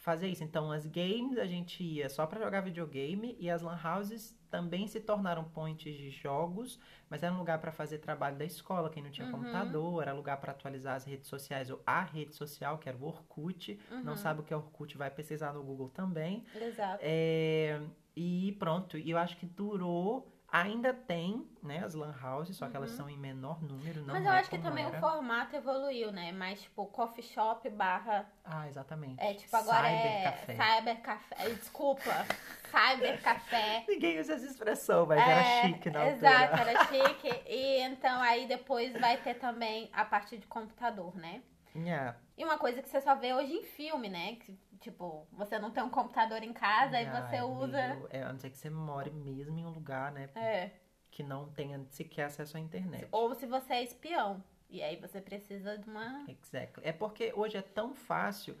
fazer 0.04 0.28
isso. 0.28 0.44
Então, 0.44 0.70
as 0.70 0.86
games 0.86 1.38
a 1.38 1.46
gente 1.46 1.82
ia 1.82 2.08
só 2.10 2.26
para 2.26 2.38
jogar 2.44 2.60
videogame 2.60 3.36
e 3.40 3.48
as 3.48 3.62
lan 3.62 3.78
houses 3.82 4.38
também 4.50 4.86
se 4.86 5.00
tornaram 5.00 5.42
pontes 5.44 5.96
de 5.96 6.10
jogos, 6.10 6.78
mas 7.08 7.22
era 7.22 7.32
um 7.34 7.38
lugar 7.38 7.58
para 7.58 7.72
fazer 7.72 7.98
trabalho 7.98 8.36
da 8.36 8.44
escola, 8.44 8.90
quem 8.90 9.02
não 9.02 9.10
tinha 9.10 9.26
Uhum. 9.26 9.32
computador, 9.32 10.02
era 10.02 10.12
lugar 10.12 10.36
para 10.40 10.52
atualizar 10.52 10.94
as 10.94 11.04
redes 11.04 11.26
sociais 11.26 11.70
ou 11.70 11.82
a 11.86 12.02
rede 12.02 12.34
social, 12.34 12.78
que 12.78 12.88
era 12.88 12.98
o 12.98 13.04
Orkut. 13.04 13.80
Não 14.04 14.12
Uhum. 14.12 14.16
sabe 14.16 14.40
o 14.40 14.42
que 14.44 14.52
é 14.52 14.56
Orkut, 14.56 14.96
vai 14.96 15.10
pesquisar 15.10 15.54
no 15.54 15.62
Google 15.64 15.88
também. 15.88 16.44
Exato. 16.54 16.98
É, 17.02 17.80
e 18.14 18.52
pronto, 18.58 18.98
e 18.98 19.10
eu 19.10 19.16
acho 19.18 19.36
que 19.38 19.46
durou, 19.46 20.30
ainda 20.56 20.94
tem, 20.94 21.44
né, 21.60 21.82
as 21.84 21.94
lan 21.94 22.14
houses, 22.22 22.56
só 22.56 22.68
que 22.68 22.76
elas 22.76 22.92
Uhum. 22.92 22.96
são 22.96 23.10
em 23.10 23.18
menor 23.18 23.60
número, 23.60 24.02
não 24.02 24.14
Mas 24.14 24.24
eu 24.24 24.30
é 24.32 24.38
acho 24.38 24.48
que 24.48 24.58
também 24.58 24.84
era. 24.84 24.96
o 24.96 25.00
formato 25.00 25.56
evoluiu, 25.56 26.12
né? 26.12 26.30
Mais 26.30 26.62
tipo 26.62 26.86
coffee 26.86 27.24
shop 27.24 27.68
barra. 27.70 28.24
Ah, 28.44 28.68
exatamente. 28.68 29.20
É 29.20 29.34
tipo 29.34 29.56
agora 29.56 29.88
é 29.90 30.30
Cybercafé. 30.46 30.54
cyber 30.76 31.00
café. 31.02 31.48
Desculpa. 31.50 32.26
Cyber 32.70 33.20
café. 33.20 33.84
Ninguém 33.88 34.20
usa 34.20 34.34
essa 34.34 34.46
expressão, 34.46 35.06
mas 35.06 35.18
É, 35.18 35.30
era 35.30 35.42
chique 35.66 35.90
na 35.90 36.00
altura. 36.04 36.16
Exato, 36.30 36.60
era 36.68 36.84
chique. 36.84 37.42
E 37.48 37.80
então 37.80 38.20
aí 38.22 38.46
depois 38.46 38.92
vai 39.00 39.16
ter 39.16 39.34
também 39.34 39.90
a 39.92 40.04
parte 40.04 40.38
de 40.38 40.46
computador, 40.46 41.16
né? 41.16 41.42
Yeah. 41.76 42.16
E 42.36 42.44
uma 42.44 42.58
coisa 42.58 42.82
que 42.82 42.88
você 42.88 43.00
só 43.00 43.14
vê 43.14 43.32
hoje 43.34 43.52
em 43.52 43.62
filme, 43.62 44.08
né? 44.08 44.36
Que, 44.36 44.56
tipo, 44.80 45.26
você 45.32 45.58
não 45.58 45.70
tem 45.70 45.82
um 45.82 45.90
computador 45.90 46.42
em 46.42 46.52
casa 46.52 47.00
e 47.00 47.04
você 47.06 47.36
Ai, 47.36 47.42
usa. 47.42 47.88
meio- 47.94 48.08
é, 48.10 48.22
a 48.22 48.32
não 48.32 48.38
ser 48.38 48.50
que 48.50 48.58
você 48.58 48.70
more 48.70 49.10
mesmo 49.10 49.58
em 49.58 49.64
um 49.66 49.70
lugar, 49.70 50.12
né, 50.12 50.28
É. 50.34 50.70
que 51.10 51.22
não 51.22 51.48
tenha 51.50 51.84
sequer 51.90 52.24
acesso 52.26 52.56
à 52.56 52.60
internet. 52.60 53.08
Ou 53.12 53.34
se 53.34 53.46
você 53.46 53.74
é 53.74 53.82
espião. 53.82 54.42
E 54.70 54.82
aí 54.82 54.96
você 54.96 55.20
precisa 55.20 55.78
de 55.78 55.88
uma. 55.88 56.24
Exactly. 56.28 56.84
É 56.84 56.92
porque 56.92 57.32
hoje 57.36 57.56
é 57.56 57.62
tão 57.62 57.94
fácil 57.94 58.56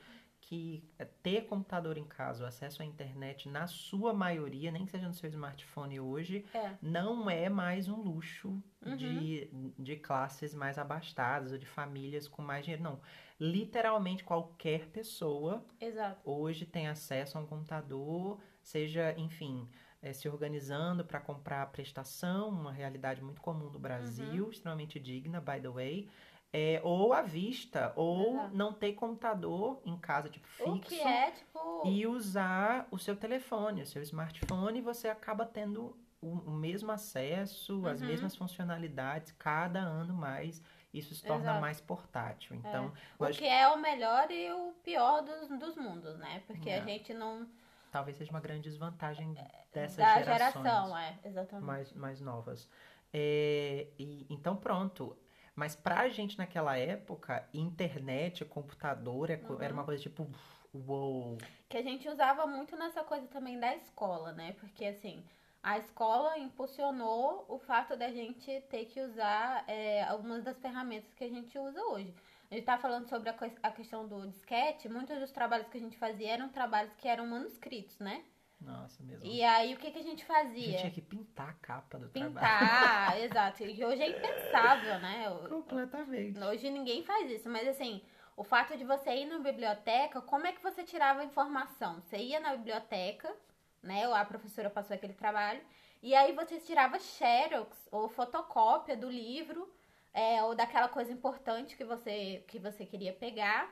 que 0.46 0.84
é, 0.98 1.04
ter 1.06 1.46
computador 1.46 1.96
em 1.96 2.04
casa, 2.04 2.44
o 2.44 2.46
acesso 2.46 2.82
à 2.82 2.84
internet, 2.84 3.48
na 3.48 3.66
sua 3.66 4.12
maioria, 4.12 4.70
nem 4.70 4.84
que 4.84 4.90
seja 4.90 5.08
no 5.08 5.14
seu 5.14 5.28
smartphone 5.30 5.98
hoje, 6.00 6.44
É. 6.52 6.72
não 6.82 7.30
é 7.30 7.48
mais 7.48 7.88
um 7.88 7.96
luxo 8.00 8.62
Uhum. 8.84 8.96
de, 8.96 9.48
de 9.78 9.96
classes 9.96 10.54
mais 10.54 10.76
abastadas 10.76 11.52
ou 11.52 11.56
de 11.58 11.64
famílias 11.64 12.28
com 12.28 12.42
mais 12.42 12.62
dinheiro. 12.64 12.82
Não. 12.82 13.00
Literalmente 13.40 14.22
qualquer 14.22 14.86
pessoa 14.88 15.64
Exato. 15.80 16.20
hoje 16.24 16.66
tem 16.66 16.86
acesso 16.88 17.38
a 17.38 17.40
um 17.40 17.46
computador, 17.46 18.38
seja, 18.62 19.14
enfim, 19.18 19.66
eh, 20.02 20.12
se 20.12 20.28
organizando 20.28 21.02
para 21.04 21.18
comprar 21.20 21.62
a 21.62 21.66
prestação, 21.66 22.50
uma 22.50 22.70
realidade 22.72 23.22
muito 23.22 23.40
comum 23.40 23.64
no 23.70 23.72
Uhum. 23.72 23.78
Brasil, 23.80 24.50
extremamente 24.50 25.00
digna, 25.00 25.40
by 25.40 25.58
the 25.60 25.68
way, 25.70 26.08
eh, 26.56 26.80
ou 26.84 27.12
à 27.12 27.20
vista, 27.20 27.92
ou 27.96 28.36
Exato. 28.36 28.54
não 28.56 28.72
ter 28.72 28.92
computador 28.92 29.80
em 29.84 29.96
casa, 29.98 30.28
tipo, 30.28 30.46
O 30.60 30.74
fixo, 30.76 30.88
que 30.88 31.00
é, 31.00 31.32
tipo. 31.32 31.82
e 31.84 32.06
usar 32.06 32.86
o 32.92 32.98
seu 32.98 33.16
telefone, 33.16 33.82
o 33.82 33.86
seu 33.86 34.00
smartphone, 34.02 34.78
e 34.78 34.82
você 34.82 35.08
acaba 35.08 35.44
tendo 35.44 35.96
o, 36.22 36.28
o 36.28 36.50
mesmo 36.52 36.92
acesso, 36.92 37.84
as 37.88 38.00
Uhum. 38.00 38.06
mesmas 38.06 38.36
funcionalidades, 38.36 39.32
cada 39.32 39.80
ano 39.80 40.14
mais. 40.14 40.62
Isso 40.92 41.12
se 41.12 41.22
torna 41.26 41.42
Exato. 41.46 41.60
mais 41.60 41.80
portátil. 41.80 42.54
Então, 42.54 42.92
O 43.18 43.24
eu 43.24 43.28
acho 43.28 43.38
que 43.40 43.44
é 43.48 43.66
o 43.68 43.76
melhor 43.76 44.30
e 44.30 44.48
o 44.52 44.72
pior 44.84 45.22
dos, 45.22 45.48
dos 45.58 45.76
mundos, 45.76 46.16
né? 46.18 46.44
Porque 46.46 46.70
a 46.70 46.76
É. 46.76 46.82
gente 46.82 47.12
não. 47.12 47.48
talvez 47.90 48.16
seja 48.16 48.30
uma 48.30 48.40
grande 48.40 48.62
desvantagem 48.62 49.34
dessas 49.72 49.96
da 49.96 50.22
geração, 50.22 50.96
é, 50.96 51.18
exatamente. 51.24 51.64
mais, 51.66 51.92
mais 51.94 52.20
novas. 52.20 52.70
É, 53.12 53.88
e, 53.98 54.24
então, 54.30 54.56
pronto. 54.56 55.16
Mas 55.54 55.76
pra 55.76 56.08
gente 56.08 56.36
naquela 56.36 56.76
época, 56.76 57.48
internet, 57.54 58.44
computador, 58.44 59.30
é 59.30 59.36
co- 59.36 59.54
era 59.60 59.72
Uhum. 59.72 59.78
uma 59.80 59.84
coisa 59.84 60.02
tipo, 60.02 60.26
uou. 60.72 61.38
Que 61.68 61.76
a 61.78 61.82
gente 61.82 62.08
usava 62.08 62.46
muito 62.46 62.76
nessa 62.76 63.04
coisa 63.04 63.26
também 63.28 63.58
da 63.58 63.74
escola, 63.76 64.32
né? 64.32 64.54
Porque 64.58 64.84
assim, 64.84 65.24
a 65.62 65.78
escola 65.78 66.36
impulsionou 66.38 67.44
o 67.48 67.58
fato 67.58 67.96
da 67.96 68.10
gente 68.10 68.60
ter 68.68 68.86
que 68.86 69.00
usar 69.00 69.64
é, 69.68 70.02
algumas 70.04 70.42
das 70.42 70.58
ferramentas 70.58 71.12
que 71.14 71.24
a 71.24 71.28
gente 71.28 71.56
usa 71.56 71.80
hoje. 71.86 72.12
A 72.50 72.54
gente 72.54 72.64
tá 72.64 72.76
falando 72.76 73.08
sobre 73.08 73.30
a, 73.30 73.36
a 73.62 73.70
questão 73.70 74.06
do 74.06 74.26
disquete, 74.28 74.88
muitos 74.88 75.18
dos 75.18 75.30
trabalhos 75.30 75.68
que 75.68 75.78
a 75.78 75.80
gente 75.80 75.96
fazia 75.98 76.32
eram 76.32 76.48
trabalhos 76.48 76.92
que 76.94 77.08
eram 77.08 77.26
manuscritos, 77.26 77.98
né? 77.98 78.24
Nossa, 78.64 79.02
mesmo. 79.02 79.24
E 79.24 79.42
aí 79.42 79.74
o 79.74 79.76
que, 79.76 79.90
que 79.90 79.98
a 79.98 80.02
gente 80.02 80.14
a 80.14 80.16
gente 80.16 80.24
fazia? 80.24 80.78
tinha 80.78 80.90
que 80.90 81.02
pintar 81.02 81.50
a 81.50 81.52
capa 81.54 81.98
do 81.98 82.08
trabalho. 82.08 82.34
Pintar, 82.34 83.18
exato. 83.20 83.64
E 83.64 83.84
hoje 83.84 84.02
é 84.02 84.08
impensável, 84.08 84.98
né? 85.00 85.24
Completamente. 85.48 86.38
Hoje 86.38 86.70
ninguém 86.70 87.04
faz 87.04 87.30
isso, 87.30 87.48
mas 87.48 87.66
assim, 87.68 88.02
o 88.36 88.44
fato 88.44 88.76
de 88.76 88.84
você 88.84 89.10
ir 89.10 89.26
na 89.26 89.38
biblioteca, 89.38 90.20
como 90.20 90.46
é 90.46 90.52
que 90.52 90.62
você 90.62 90.84
tirava 90.84 91.20
a 91.20 91.24
informação? 91.24 92.00
Você 92.00 92.16
ia 92.16 92.40
na 92.40 92.56
biblioteca, 92.56 93.34
né? 93.82 94.08
Ou 94.08 94.14
a 94.14 94.24
professora 94.24 94.70
passou 94.70 94.94
aquele 94.94 95.14
trabalho, 95.14 95.60
e 96.02 96.14
aí 96.14 96.32
você 96.32 96.58
tirava 96.60 96.98
xerox 96.98 97.88
ou 97.90 98.08
fotocópia 98.08 98.96
do 98.96 99.10
livro, 99.10 99.68
é, 100.12 100.42
ou 100.44 100.54
daquela 100.54 100.88
coisa 100.88 101.12
importante 101.12 101.76
que 101.76 101.84
você, 101.84 102.44
que 102.46 102.58
você 102.58 102.86
queria 102.86 103.12
pegar. 103.12 103.68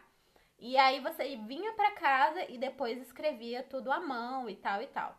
E 0.64 0.78
aí 0.78 1.00
você 1.00 1.36
vinha 1.38 1.72
pra 1.72 1.90
casa 1.90 2.48
e 2.48 2.56
depois 2.56 2.96
escrevia 3.02 3.64
tudo 3.64 3.90
à 3.90 3.98
mão 3.98 4.48
e 4.48 4.54
tal 4.54 4.80
e 4.80 4.86
tal. 4.86 5.18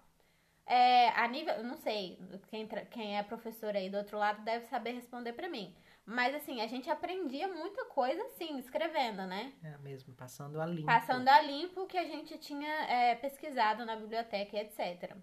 É, 0.65 1.09
a 1.09 1.27
nível, 1.27 1.61
não 1.65 1.75
sei, 1.75 2.17
quem, 2.47 2.65
quem 2.89 3.17
é 3.17 3.23
professor 3.23 3.75
aí 3.75 3.89
do 3.89 3.97
outro 3.97 4.17
lado 4.17 4.41
deve 4.45 4.67
saber 4.67 4.91
responder 4.91 5.33
pra 5.33 5.49
mim. 5.49 5.75
Mas 6.05 6.33
assim, 6.33 6.61
a 6.61 6.67
gente 6.67 6.89
aprendia 6.89 7.45
muita 7.49 7.83
coisa 7.87 8.23
assim, 8.23 8.57
escrevendo, 8.57 9.27
né? 9.27 9.51
É 9.61 9.77
mesmo, 9.79 10.13
passando 10.13 10.61
a 10.61 10.65
limpo. 10.65 10.85
Passando 10.85 11.27
a 11.27 11.41
limpo 11.41 11.81
o 11.81 11.87
que 11.87 11.97
a 11.97 12.05
gente 12.05 12.37
tinha 12.37 12.71
é, 12.89 13.13
pesquisado 13.15 13.85
na 13.85 13.97
biblioteca 13.97 14.55
e 14.55 14.61
etc. 14.61 15.13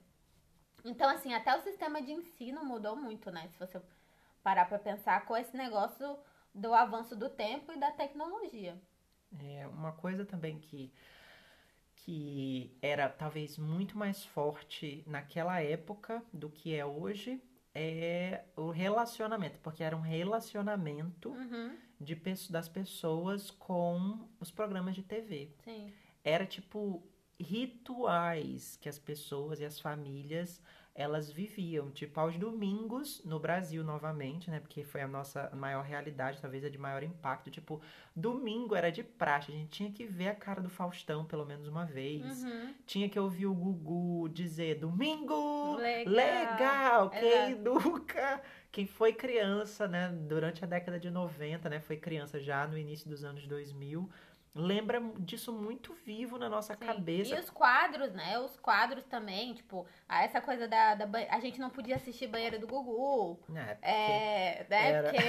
Então, 0.85 1.09
assim, 1.09 1.33
até 1.33 1.57
o 1.57 1.63
sistema 1.63 2.03
de 2.03 2.13
ensino 2.13 2.63
mudou 2.63 2.95
muito, 2.95 3.31
né? 3.31 3.49
Se 3.49 3.59
você 3.59 3.81
parar 4.43 4.67
pra 4.67 4.79
pensar 4.79 5.25
com 5.25 5.35
esse 5.35 5.57
negócio 5.57 6.19
do 6.55 6.75
avanço 6.75 7.17
do 7.17 7.31
tempo 7.31 7.73
e 7.73 7.79
da 7.79 7.91
tecnologia. 7.91 8.79
É 9.39 9.67
uma 9.69 9.93
coisa 9.93 10.25
também 10.25 10.59
que, 10.59 10.93
que 11.97 12.77
era 12.83 13.09
talvez 13.09 13.59
muito 13.59 13.97
mais 13.97 14.25
forte 14.25 15.05
naquela 15.07 15.61
época 15.63 16.23
do 16.33 16.49
que 16.51 16.75
é 16.75 16.85
hoje 16.85 17.41
é 17.75 18.45
o 18.57 18.71
relacionamento, 18.71 19.59
porque 19.61 19.85
era 19.85 19.97
um 19.97 20.01
relacionamento 20.01 21.31
Uhum, 21.31 21.79
de, 22.01 22.15
das 22.51 22.69
pessoas 22.69 23.51
com 23.51 24.29
os 24.41 24.51
programas 24.51 24.95
de 24.97 25.03
TV. 25.03 25.51
sim. 25.65 25.93
Era 26.25 26.47
tipo 26.47 27.03
rituais 27.39 28.77
que 28.77 28.89
as 28.89 28.99
pessoas 28.99 29.61
e 29.61 29.65
as 29.65 29.81
famílias 29.81 30.61
elas 30.95 31.31
viviam, 31.31 31.91
tipo 31.91 32.19
aos 32.19 32.37
domingos 32.37 33.23
no 33.25 33.39
Brasil 33.39 33.83
novamente, 33.85 34.51
né? 34.51 34.61
Porque 34.61 34.83
foi 34.83 35.01
a 35.01 35.09
nossa 35.09 35.51
maior 35.55 35.83
realidade, 35.83 36.41
talvez 36.41 36.65
a 36.65 36.69
de 36.69 36.79
maior 36.79 37.03
impacto. 37.03 37.51
Tipo, 37.51 37.81
domingo 38.15 38.75
era 38.75 38.91
de 38.91 39.03
praxe, 39.03 39.53
a 39.53 39.55
gente 39.55 39.71
tinha 39.71 39.91
que 39.91 40.05
ver 40.05 40.29
a 40.29 40.35
cara 40.35 40.61
do 40.61 40.69
Faustão 40.69 41.25
pelo 41.25 41.47
menos 41.47 41.69
uma 41.69 41.85
vez. 41.85 42.43
Uhum. 42.43 42.75
Tinha 42.87 43.09
que 43.09 43.19
ouvir 43.19 43.47
o 43.47 43.55
Gugu 43.55 44.29
dizer 44.29 44.79
domingo, 44.79 45.77
Legal. 45.77 46.13
legal, 46.13 47.11
quem 47.11 47.53
Exato. 47.53 47.63
nunca, 47.63 48.43
quem 48.73 48.87
foi 48.87 49.13
criança, 49.13 49.87
né, 49.87 50.09
durante 50.09 50.65
a 50.65 50.67
década 50.67 50.99
de 50.99 51.11
90, 51.11 51.69
né, 51.69 51.81
foi 51.81 51.97
criança 51.97 52.41
já 52.41 52.67
no 52.67 52.77
início 52.77 53.09
dos 53.09 53.25
anos 53.25 53.47
2000, 53.47 54.09
lembra 54.55 55.01
disso 55.19 55.53
muito 55.53 55.95
vivo 56.05 56.37
na 56.39 56.49
nossa 56.49 56.75
Sim. 56.75 56.81
cabeça. 56.85 57.35
E 57.35 57.39
os 57.39 57.51
quadros, 57.51 58.13
né? 58.13 58.39
Os 58.39 58.59
quadros 58.59 59.05
também, 59.07 59.55
tipo, 59.55 59.87
ah, 60.09 60.25
essa 60.25 60.41
coisa 60.41 60.67
da, 60.67 60.95
da 60.97 61.07
ba- 61.07 61.27
a 61.31 61.39
gente 61.41 61.61
não 61.61 61.71
podia 61.71 61.97
assistir 61.97 62.27
banheiro 62.27 62.59
do 62.59 62.67
Gugu. 62.67 63.39
É, 63.55 63.75
porque- 63.75 63.87
É, 63.87 64.67
né? 64.69 64.91
era- 64.91 65.11
Porque. 65.11 65.21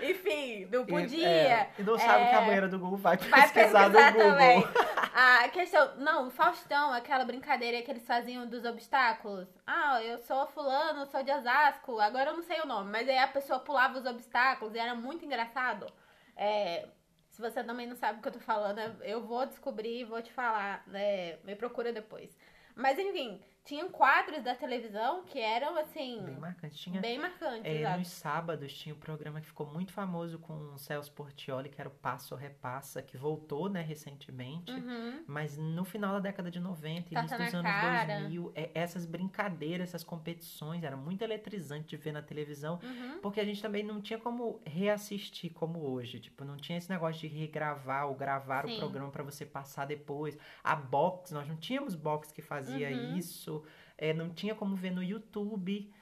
Enfim, 0.10 0.66
não 0.72 0.82
E- 0.82 0.86
podia. 0.86 1.28
é, 1.28 1.70
e 1.78 1.82
não 1.82 1.98
sabe 1.98 2.28
que 2.30 2.34
a 2.34 2.40
É. 2.40 2.44
banheira 2.46 2.68
do 2.68 2.78
Google 2.78 2.98
vai 2.98 3.16
Vai 3.16 3.42
pesquisar, 3.42 3.88
no 3.88 3.94
pesquisar 3.94 4.12
Google. 4.12 4.30
também. 4.30 4.64
A 5.12 5.48
questão. 5.48 5.96
Não, 5.96 6.28
o 6.28 6.30
Faustão, 6.30 6.92
aquela 6.92 7.24
brincadeira 7.24 7.82
que 7.82 7.90
eles 7.90 8.06
faziam 8.06 8.46
dos 8.46 8.64
obstáculos. 8.64 9.48
Ah, 9.66 10.00
eu 10.02 10.16
sou 10.18 10.46
fulano, 10.46 11.04
sou 11.06 11.22
de 11.22 11.30
Osasco, 11.32 11.98
agora 11.98 12.30
eu 12.30 12.36
não 12.36 12.42
sei 12.44 12.60
o 12.60 12.66
nome, 12.66 12.90
mas 12.90 13.08
aí 13.08 13.18
a 13.18 13.26
pessoa 13.26 13.58
pulava 13.58 13.98
os 13.98 14.06
obstáculos 14.06 14.74
e 14.74 14.78
era 14.78 14.94
muito 14.94 15.24
engraçado. 15.24 15.92
É, 16.36 16.86
se 17.30 17.40
você 17.40 17.62
também 17.64 17.86
não 17.86 17.96
sabe 17.96 18.18
o 18.18 18.22
que 18.22 18.28
eu 18.28 18.32
tô 18.32 18.40
falando, 18.40 18.80
eu 19.02 19.22
vou 19.22 19.46
descobrir 19.46 20.00
e 20.00 20.04
vou 20.04 20.20
te 20.22 20.32
falar. 20.32 20.86
né? 20.86 21.36
me 21.44 21.54
procura 21.56 21.92
depois. 21.92 22.36
Mas 22.74 22.98
enfim, 22.98 23.40
tinham 23.70 23.88
quadros 23.88 24.42
da 24.42 24.54
televisão 24.54 25.22
que 25.24 25.38
eram 25.38 25.76
assim. 25.78 26.20
Bem 26.24 26.36
marcantes. 26.38 26.78
Tinha, 26.78 27.00
bem 27.00 27.18
marcantes. 27.18 27.62
é, 27.64 27.96
nos 27.96 28.08
sábados 28.08 28.72
tinha 28.72 28.94
um 28.94 28.98
programa 28.98 29.40
que 29.40 29.46
ficou 29.46 29.64
muito 29.66 29.92
famoso 29.92 30.38
com 30.40 30.52
o 30.74 30.78
Celso 30.78 31.12
Portioli, 31.12 31.68
que 31.68 31.80
era 31.80 31.88
o 31.88 31.92
Passo 31.92 32.34
Repassa, 32.34 33.00
que 33.00 33.16
voltou, 33.16 33.68
né, 33.68 33.80
recentemente. 33.80 34.72
Uhum. 34.72 35.22
Mas 35.26 35.56
no 35.56 35.84
final 35.84 36.14
da 36.14 36.18
década 36.20 36.50
de 36.50 36.58
90, 36.58 37.10
Tapa 37.10 37.20
início 37.20 37.38
dos 37.38 37.54
anos 37.54 37.70
cara. 37.70 38.18
2000, 38.20 38.52
é, 38.56 38.70
essas 38.74 39.06
brincadeiras, 39.06 39.88
essas 39.90 40.02
competições, 40.04 40.82
era 40.82 40.96
muito 40.96 41.22
eletrizante 41.22 41.88
de 41.90 41.96
ver 41.96 42.12
na 42.12 42.22
televisão, 42.22 42.80
Uhum. 42.82 43.20
porque 43.20 43.38
a 43.40 43.44
gente 43.44 43.62
também 43.62 43.82
não 43.84 44.00
tinha 44.00 44.18
como 44.18 44.60
reassistir 44.66 45.52
como 45.52 45.80
hoje. 45.80 46.18
Tipo, 46.18 46.44
não 46.44 46.56
tinha 46.56 46.76
esse 46.76 46.90
negócio 46.90 47.20
de 47.20 47.28
regravar 47.28 48.08
ou 48.08 48.14
gravar 48.14 48.66
Sim. 48.66 48.74
o 48.74 48.78
programa 48.78 49.10
pra 49.10 49.22
você 49.22 49.46
passar 49.46 49.86
depois. 49.86 50.36
A 50.64 50.74
box, 50.74 51.32
nós 51.32 51.46
não 51.46 51.56
tínhamos 51.56 51.94
box 51.94 52.32
que 52.32 52.42
fazia 52.42 52.88
Uhum. 52.90 53.16
isso. 53.16 53.59
É, 53.98 54.12
não 54.14 54.30
tinha 54.30 54.54
como 54.54 54.74
ver 54.76 54.90
no 54.90 55.02
YouTube. 55.02 55.92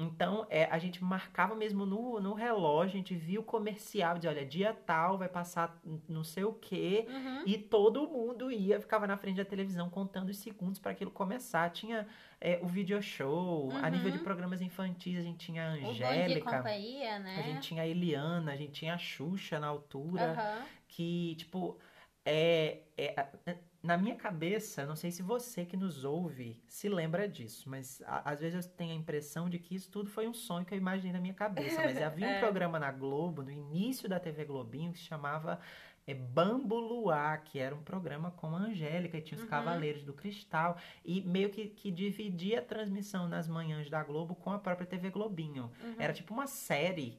Então, 0.00 0.46
é, 0.48 0.66
a 0.66 0.78
gente 0.78 1.02
marcava 1.02 1.56
mesmo 1.56 1.84
no, 1.84 2.20
no 2.20 2.32
relógio, 2.32 2.94
a 2.94 2.96
gente 2.98 3.16
via 3.16 3.40
o 3.40 3.42
comercial, 3.42 4.14
dizia, 4.14 4.30
olha, 4.30 4.46
dia 4.46 4.72
tal, 4.72 5.18
vai 5.18 5.28
passar 5.28 5.76
não 6.08 6.22
sei 6.22 6.44
o 6.44 6.52
quê. 6.52 7.04
Uhum. 7.10 7.42
E 7.44 7.58
todo 7.58 8.06
mundo 8.06 8.48
ia, 8.48 8.80
ficava 8.80 9.08
na 9.08 9.16
frente 9.16 9.38
da 9.38 9.44
televisão 9.44 9.90
contando 9.90 10.28
os 10.28 10.36
segundos 10.36 10.78
para 10.78 10.92
aquilo 10.92 11.10
começar. 11.10 11.68
Tinha 11.70 12.06
é, 12.40 12.60
o 12.62 12.68
video 12.68 13.02
show, 13.02 13.72
a 13.72 13.86
Uhum. 13.86 13.90
nível 13.90 14.12
de 14.12 14.18
programas 14.20 14.62
infantis, 14.62 15.18
a 15.18 15.22
gente 15.22 15.38
tinha 15.44 15.72
a 15.72 15.76
de 15.76 15.84
Angélica, 15.86 16.58
companhia, 16.58 17.18
né? 17.18 17.36
a 17.36 17.42
gente 17.42 17.62
tinha 17.62 17.82
a 17.82 17.86
Eliana, 17.88 18.52
a 18.52 18.56
gente 18.56 18.70
tinha 18.70 18.94
a 18.94 18.98
Xuxa 18.98 19.58
na 19.58 19.66
altura, 19.66 20.30
Aham. 20.30 20.62
que, 20.86 21.34
tipo, 21.34 21.76
é, 22.24 22.82
é- 22.96 23.14
a- 23.20 23.56
na 23.82 23.96
minha 23.96 24.16
cabeça, 24.16 24.84
não 24.84 24.96
sei 24.96 25.10
se 25.10 25.22
você 25.22 25.64
que 25.64 25.76
nos 25.76 26.04
ouve 26.04 26.60
se 26.66 26.88
lembra 26.88 27.28
disso, 27.28 27.70
mas 27.70 28.02
a- 28.06 28.30
às 28.32 28.40
vezes 28.40 28.66
eu 28.66 28.72
tenho 28.72 28.92
a 28.92 28.96
impressão 28.96 29.48
de 29.48 29.58
que 29.58 29.74
isso 29.74 29.90
tudo 29.90 30.10
foi 30.10 30.26
um 30.26 30.34
sonho 30.34 30.64
que 30.66 30.74
eu 30.74 30.78
imaginei 30.78 31.12
na 31.12 31.20
minha 31.20 31.34
cabeça. 31.34 31.80
Mas 31.82 32.00
havia 32.02 32.26
um 32.26 32.30
É. 32.38 32.40
programa 32.40 32.78
na 32.78 32.90
Globo, 32.90 33.42
no 33.42 33.50
início 33.52 34.08
da 34.08 34.18
TV 34.18 34.44
Globinho, 34.44 34.92
que 34.92 34.98
se 34.98 35.04
chamava 35.04 35.60
é, 36.08 36.14
Bambu 36.14 36.76
Luar, 36.80 37.44
que 37.44 37.58
era 37.58 37.74
um 37.74 37.82
programa 37.82 38.30
com 38.30 38.56
a 38.56 38.60
Angélica, 38.60 39.18
e 39.18 39.20
tinha 39.20 39.36
os 39.36 39.44
Uhum. 39.44 39.50
Cavaleiros 39.50 40.02
do 40.04 40.12
Cristal, 40.14 40.78
e 41.04 41.20
meio 41.20 41.50
que, 41.50 41.66
que 41.68 41.90
dividia 41.90 42.60
a 42.60 42.62
transmissão 42.62 43.28
nas 43.28 43.46
manhãs 43.46 43.88
da 43.90 44.02
Globo 44.02 44.34
com 44.34 44.50
a 44.50 44.58
própria 44.58 44.86
TV 44.86 45.10
Globinho. 45.10 45.70
Uhum. 45.84 45.94
Era 45.98 46.12
tipo 46.14 46.32
uma 46.32 46.46
série 46.46 47.18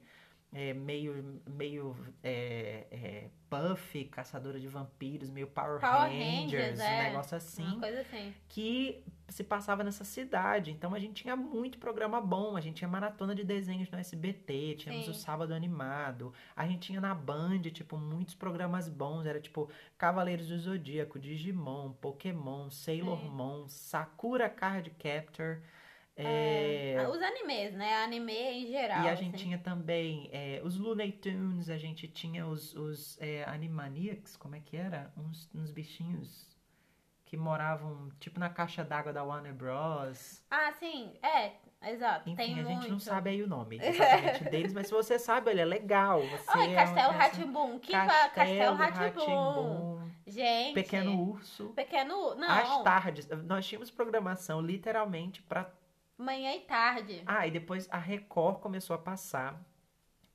é, 0.51 0.73
meio, 0.73 1.41
meio 1.47 1.95
é, 2.23 2.87
é, 2.91 3.29
Buffy, 3.49 4.05
Caçadora 4.05 4.59
de 4.59 4.67
Vampiros, 4.67 5.29
meio 5.29 5.47
Power, 5.47 5.79
Power 5.79 6.09
Rangers, 6.09 6.51
Rangers, 6.51 6.79
um 6.79 6.83
é. 6.83 7.03
negócio 7.03 7.37
assim, 7.37 7.79
assim. 7.81 8.33
que 8.47 9.03
se 9.27 9.43
passava 9.43 9.83
nessa 9.83 10.03
cidade. 10.03 10.71
Então 10.71 10.95
a 10.95 10.99
gente 10.99 11.21
tinha 11.21 11.35
muito 11.35 11.77
programa 11.77 12.19
bom, 12.19 12.57
a 12.57 12.61
gente 12.61 12.77
tinha 12.77 12.87
maratona 12.87 13.35
de 13.35 13.43
desenhos 13.43 13.91
no 13.91 13.99
SBT, 13.99 14.75
tínhamos 14.75 15.05
Sim. 15.05 15.11
o 15.11 15.13
Sábado 15.13 15.53
Animado, 15.53 16.33
a 16.55 16.65
gente 16.65 16.87
tinha 16.87 16.99
na 16.99 17.13
Band, 17.13 17.61
tipo, 17.71 17.97
muitos 17.97 18.33
programas 18.33 18.89
bons, 18.89 19.27
era 19.27 19.39
tipo 19.39 19.69
Cavaleiros 19.97 20.47
do 20.47 20.57
Zodíaco, 20.57 21.19
Digimon, 21.19 21.91
Pokémon, 21.93 22.71
Sailor 22.71 23.19
Sim. 23.19 23.29
Moon, 23.29 23.67
Sakura 23.67 24.49
Card 24.49 24.89
Captor, 24.91 25.59
É, 26.21 26.93
é, 26.93 27.07
Os 27.07 27.21
animes, 27.21 27.73
né? 27.73 28.03
Anime 28.03 28.33
em 28.33 28.67
geral. 28.67 29.03
e 29.03 29.09
a 29.09 29.15
gente 29.15 29.35
assim. 29.35 29.45
tinha 29.45 29.57
também 29.57 30.29
é, 30.31 30.61
os 30.63 30.77
Looney 30.77 31.11
Tunes, 31.13 31.69
a 31.69 31.77
gente 31.77 32.07
tinha 32.07 32.45
os, 32.45 32.75
os 32.75 33.17
é, 33.21 33.43
Animaniacs, 33.45 34.35
como 34.35 34.55
é 34.55 34.59
que 34.59 34.75
era? 34.75 35.11
Uns, 35.17 35.49
uns 35.53 35.71
bichinhos 35.71 36.49
que 37.25 37.37
moravam 37.37 38.09
tipo 38.19 38.39
na 38.39 38.49
caixa 38.49 38.83
d'água 38.83 39.13
da 39.13 39.23
Warner 39.23 39.53
Bros. 39.53 40.43
Ah, 40.49 40.73
sim. 40.73 41.13
É, 41.21 41.53
exato. 41.91 42.27
Enfim, 42.27 42.35
Tem 42.35 42.53
a 42.59 42.63
gente 42.63 42.77
muito. 42.79 42.91
não 42.91 42.99
sabe 42.99 43.29
aí 43.29 43.43
o 43.43 43.47
nome 43.47 43.77
exatamente 43.81 44.43
deles, 44.45 44.73
mas 44.73 44.87
se 44.87 44.93
você 44.93 45.19
sabe, 45.19 45.51
ele 45.51 45.61
é 45.61 45.65
legal. 45.65 46.21
Você 46.21 46.57
Oi, 46.57 46.71
é 46.71 46.75
Castelo 46.75 47.13
Ratimbum. 47.13 47.79
Que 47.79 47.91
Castelo 47.91 48.75
Ratimbum. 48.75 50.09
Gente. 50.25 50.73
Pequeno 50.73 51.21
Urso. 51.21 51.69
Pequeno. 51.69 52.35
Não. 52.35 52.49
Às 52.49 52.83
tardes, 52.83 53.27
nós 53.45 53.65
tínhamos 53.65 53.91
programação 53.91 54.59
literalmente 54.59 55.41
pra 55.43 55.71
Manhã 56.19 56.53
e 56.53 56.59
tarde. 56.61 57.23
Ah, 57.25 57.47
e 57.47 57.51
depois 57.51 57.87
a 57.89 57.97
Record 57.97 58.59
começou 58.59 58.93
a 58.95 58.99
passar 58.99 59.59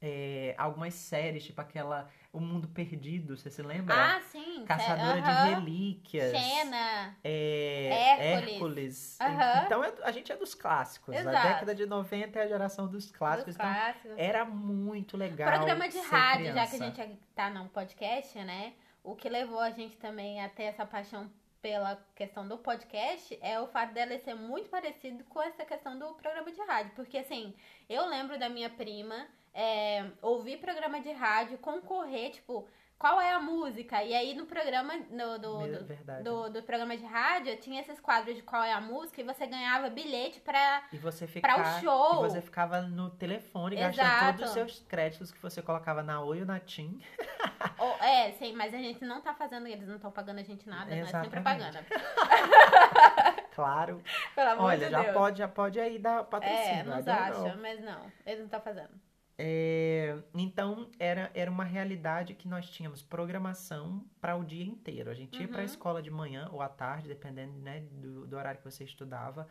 é, 0.01 0.55
algumas 0.59 0.95
séries, 0.95 1.45
tipo 1.45 1.61
aquela 1.61 2.09
O 2.33 2.41
Mundo 2.41 2.67
Perdido, 2.69 3.37
você 3.37 3.49
se 3.51 3.63
lembra? 3.63 3.95
Ah, 3.95 4.21
sim. 4.23 4.65
Caçadora 4.67 5.21
de 5.21 5.31
relíquias. 5.55 6.31
Xena. 6.37 7.17
É, 7.23 8.33
Hércules. 8.33 9.19
Hércules. 9.21 9.65
Então 9.67 9.85
é- 9.85 9.95
a 10.03 10.11
gente 10.11 10.33
é 10.33 10.37
dos 10.37 10.55
clássicos. 10.55 11.15
A 11.15 11.21
Exato. 11.21 11.49
década 11.49 11.75
de 11.75 11.87
90 11.87 12.39
é 12.39 12.43
a 12.43 12.47
geração 12.49 12.87
dos 12.89 13.11
clássicos. 13.11 13.55
Dos 13.55 13.57
Então 13.57 13.73
clássicos. 13.73 14.13
era 14.19 14.45
muito 14.45 15.17
legal. 15.17 15.53
Programa 15.53 15.89
de 15.89 15.99
rádio, 16.01 16.47
já 16.47 16.53
que 16.67 16.77
a 16.77 16.79
criança. 16.79 17.03
gente 17.05 17.19
tá 17.35 17.51
num 17.51 17.69
podcast, 17.69 18.39
né? 18.41 18.73
O 19.03 19.15
que 19.15 19.29
levou 19.29 19.61
a 19.61 19.71
gente 19.71 19.97
também 19.99 20.43
a 20.43 20.49
ter 20.49 20.65
essa 20.65 20.85
paixão 20.87 21.31
pela 21.65 21.99
questão 22.15 22.47
do 22.47 22.59
podcast 22.59 23.39
é 23.41 23.59
o 23.59 23.67
fato 23.67 23.95
dela 23.95 24.19
ser 24.19 24.35
muito 24.35 24.69
parecido 24.69 25.25
com 25.25 25.41
essa 25.41 25.65
questão 25.65 25.99
do 25.99 26.13
programa 26.13 26.53
de 26.53 26.61
rádio. 26.61 26.93
Porque, 26.95 27.17
assim, 27.17 27.55
eu 27.89 28.07
lembro 28.07 28.39
da 28.39 28.51
minha 28.51 28.69
prima 28.69 29.27
é, 29.55 30.05
ouvir 30.21 30.59
programa 30.59 31.01
de 31.01 31.11
rádio, 31.13 31.57
concorrer, 31.57 32.33
tipo, 32.33 32.69
qual 32.99 33.19
é 33.19 33.33
a 33.33 33.41
música? 33.41 34.05
E 34.05 34.15
aí 34.15 34.35
no 34.35 34.45
programa 34.45 34.95
no, 35.11 35.39
do, 35.39 35.59
do, 35.59 36.23
do, 36.23 36.51
do 36.51 36.63
programa 36.63 36.99
de 36.99 37.05
rádio 37.07 37.57
tinha 37.57 37.81
esses 37.81 37.99
quadros 37.99 38.37
de 38.37 38.43
qual 38.43 38.63
é 38.63 38.73
a 38.73 38.81
música 38.81 39.23
e 39.23 39.25
você 39.25 39.47
ganhava 39.47 39.89
bilhete 39.89 40.41
pra. 40.41 40.85
E 40.93 40.99
você 40.99 41.27
Pra 41.27 41.61
o 41.61 41.81
show. 41.81 42.27
E 42.27 42.29
você 42.29 42.43
ficava 42.43 42.83
no 42.83 43.09
telefone, 43.09 43.77
Exato. 43.77 43.97
gastando 43.97 44.37
todos 44.37 44.49
os 44.49 44.55
seus 44.55 44.81
créditos 44.87 45.33
que 45.33 45.41
você 45.41 45.63
colocava 45.63 46.03
na 46.03 46.21
Oi 46.21 46.41
ou 46.41 46.47
na 46.47 46.61
TIM. 46.61 47.01
Ou- 47.85 47.97
é, 48.03 48.33
sim, 48.33 48.53
mas 48.55 48.73
a 48.75 48.79
gente 48.79 49.05
não 49.05 49.21
tá 49.21 49.35
fazendo, 49.35 49.67
eles 49.67 49.87
não 49.87 49.97
estão 49.97 50.11
pagando 50.11 50.41
a 50.41 50.43
gente 50.43 50.69
nada, 50.69 50.87
não 50.87 50.93
é 50.93 51.05
sem 51.07 51.21
Exatamente. 51.21 51.31
propaganda. 51.31 51.85
Claro. 53.55 54.03
Pelo 54.35 54.51
amor 54.51 54.65
Olha, 54.65 54.87
de 54.87 54.91
já 54.91 55.03
Deus. 55.03 55.15
pode, 55.15 55.39
já 55.39 55.47
pode 55.49 55.79
aí 55.79 55.97
dar 55.99 56.25
patrocínio. 56.25 56.81
É, 56.81 56.83
nos 56.97 57.07
acha, 57.07 57.57
mas 57.57 57.81
não, 57.85 58.11
eles 58.27 58.39
não 58.41 58.47
estão 58.47 58.61
fazendo. 58.61 58.91
É, 59.39 60.17
então, 60.35 60.91
era, 60.99 61.31
era 61.35 61.49
uma 61.51 61.63
realidade 61.65 62.35
que 62.35 62.49
nós 62.49 62.69
tínhamos 62.69 63.01
programação 63.03 64.05
para 64.21 64.35
o 64.37 64.45
dia 64.45 64.65
inteiro. 64.65 65.09
A 65.11 65.15
gente 65.15 65.41
ia 65.41 65.47
para 65.47 65.59
a 65.59 65.61
Uhum. 65.61 65.67
escola 65.67 66.03
de 66.03 66.11
manhã 66.11 66.49
ou 66.53 66.61
à 66.63 66.69
tarde, 66.69 67.07
dependendo 67.09 67.53
né, 67.61 67.85
do, 67.93 68.27
do 68.27 68.37
horário 68.37 68.59
que 68.59 68.65
você 68.69 68.83
estudava. 68.83 69.47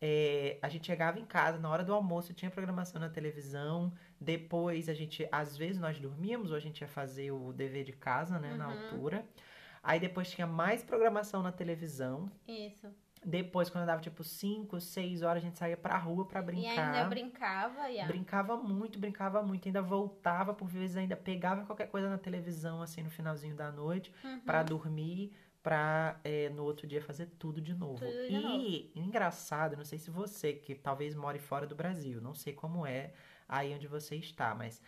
É, 0.00 0.58
a 0.62 0.68
gente 0.68 0.86
chegava 0.86 1.18
em 1.18 1.24
casa, 1.24 1.58
na 1.58 1.68
hora 1.68 1.84
do 1.84 1.92
almoço 1.94 2.32
tinha 2.34 2.50
programação 2.50 3.00
na 3.00 3.08
televisão. 3.08 3.92
Depois, 4.22 4.88
a 4.88 4.94
gente, 4.94 5.26
às 5.32 5.56
vezes, 5.56 5.80
nós 5.80 5.98
dormíamos 5.98 6.50
ou 6.50 6.56
a 6.56 6.60
gente 6.60 6.80
ia 6.80 6.88
fazer 6.88 7.32
o 7.32 7.52
dever 7.52 7.84
de 7.84 7.92
casa, 7.92 8.38
né, 8.38 8.54
na 8.54 8.68
Uhum. 8.68 8.72
altura. 8.74 9.26
Aí 9.82 9.98
depois 9.98 10.30
tinha 10.30 10.46
mais 10.46 10.82
programação 10.82 11.42
na 11.42 11.50
televisão. 11.50 12.30
Isso. 12.46 12.86
Depois, 13.24 13.68
quando 13.70 13.86
dava 13.86 14.00
tipo 14.00 14.22
5, 14.24 14.80
6 14.80 15.22
horas, 15.22 15.42
a 15.42 15.46
gente 15.46 15.58
saía 15.58 15.76
pra 15.76 15.96
rua 15.96 16.24
pra 16.26 16.40
E 16.40 16.44
brincar. 16.44 16.94
ainda 16.94 17.08
brincava 17.08 17.88
e 17.90 18.00
a- 18.00 18.06
Brincava 18.06 18.56
muito, 18.56 18.98
brincava 18.98 19.42
muito, 19.42 19.66
ainda 19.68 19.82
voltava, 19.82 20.52
por 20.54 20.68
vezes 20.68 20.96
ainda 20.96 21.16
pegava 21.16 21.64
qualquer 21.64 21.88
coisa 21.88 22.08
na 22.08 22.18
televisão, 22.18 22.80
assim, 22.82 23.02
no 23.02 23.10
finalzinho 23.10 23.54
da 23.56 23.70
noite, 23.72 24.12
Uhum. 24.24 24.40
pra 24.40 24.62
dormir, 24.62 25.32
pra 25.62 26.18
é, 26.24 26.48
no 26.48 26.64
outro 26.64 26.86
dia 26.88 27.00
fazer 27.00 27.26
tudo 27.38 27.60
de 27.60 27.72
novo. 27.74 27.98
Tudo 28.04 28.26
de 28.26 28.34
e, 28.34 28.92
engraçado, 28.96 29.76
não 29.76 29.84
sei 29.84 29.98
se 29.98 30.10
você, 30.10 30.52
que 30.52 30.74
talvez 30.74 31.14
more 31.14 31.38
fora 31.38 31.64
do 31.66 31.74
Brasil, 31.76 32.20
não 32.20 32.34
sei 32.34 32.52
como 32.52 32.84
é 32.84 33.12
aí 33.52 33.74
onde 33.74 33.86
você 33.86 34.16
está, 34.16 34.54
mas 34.54 34.80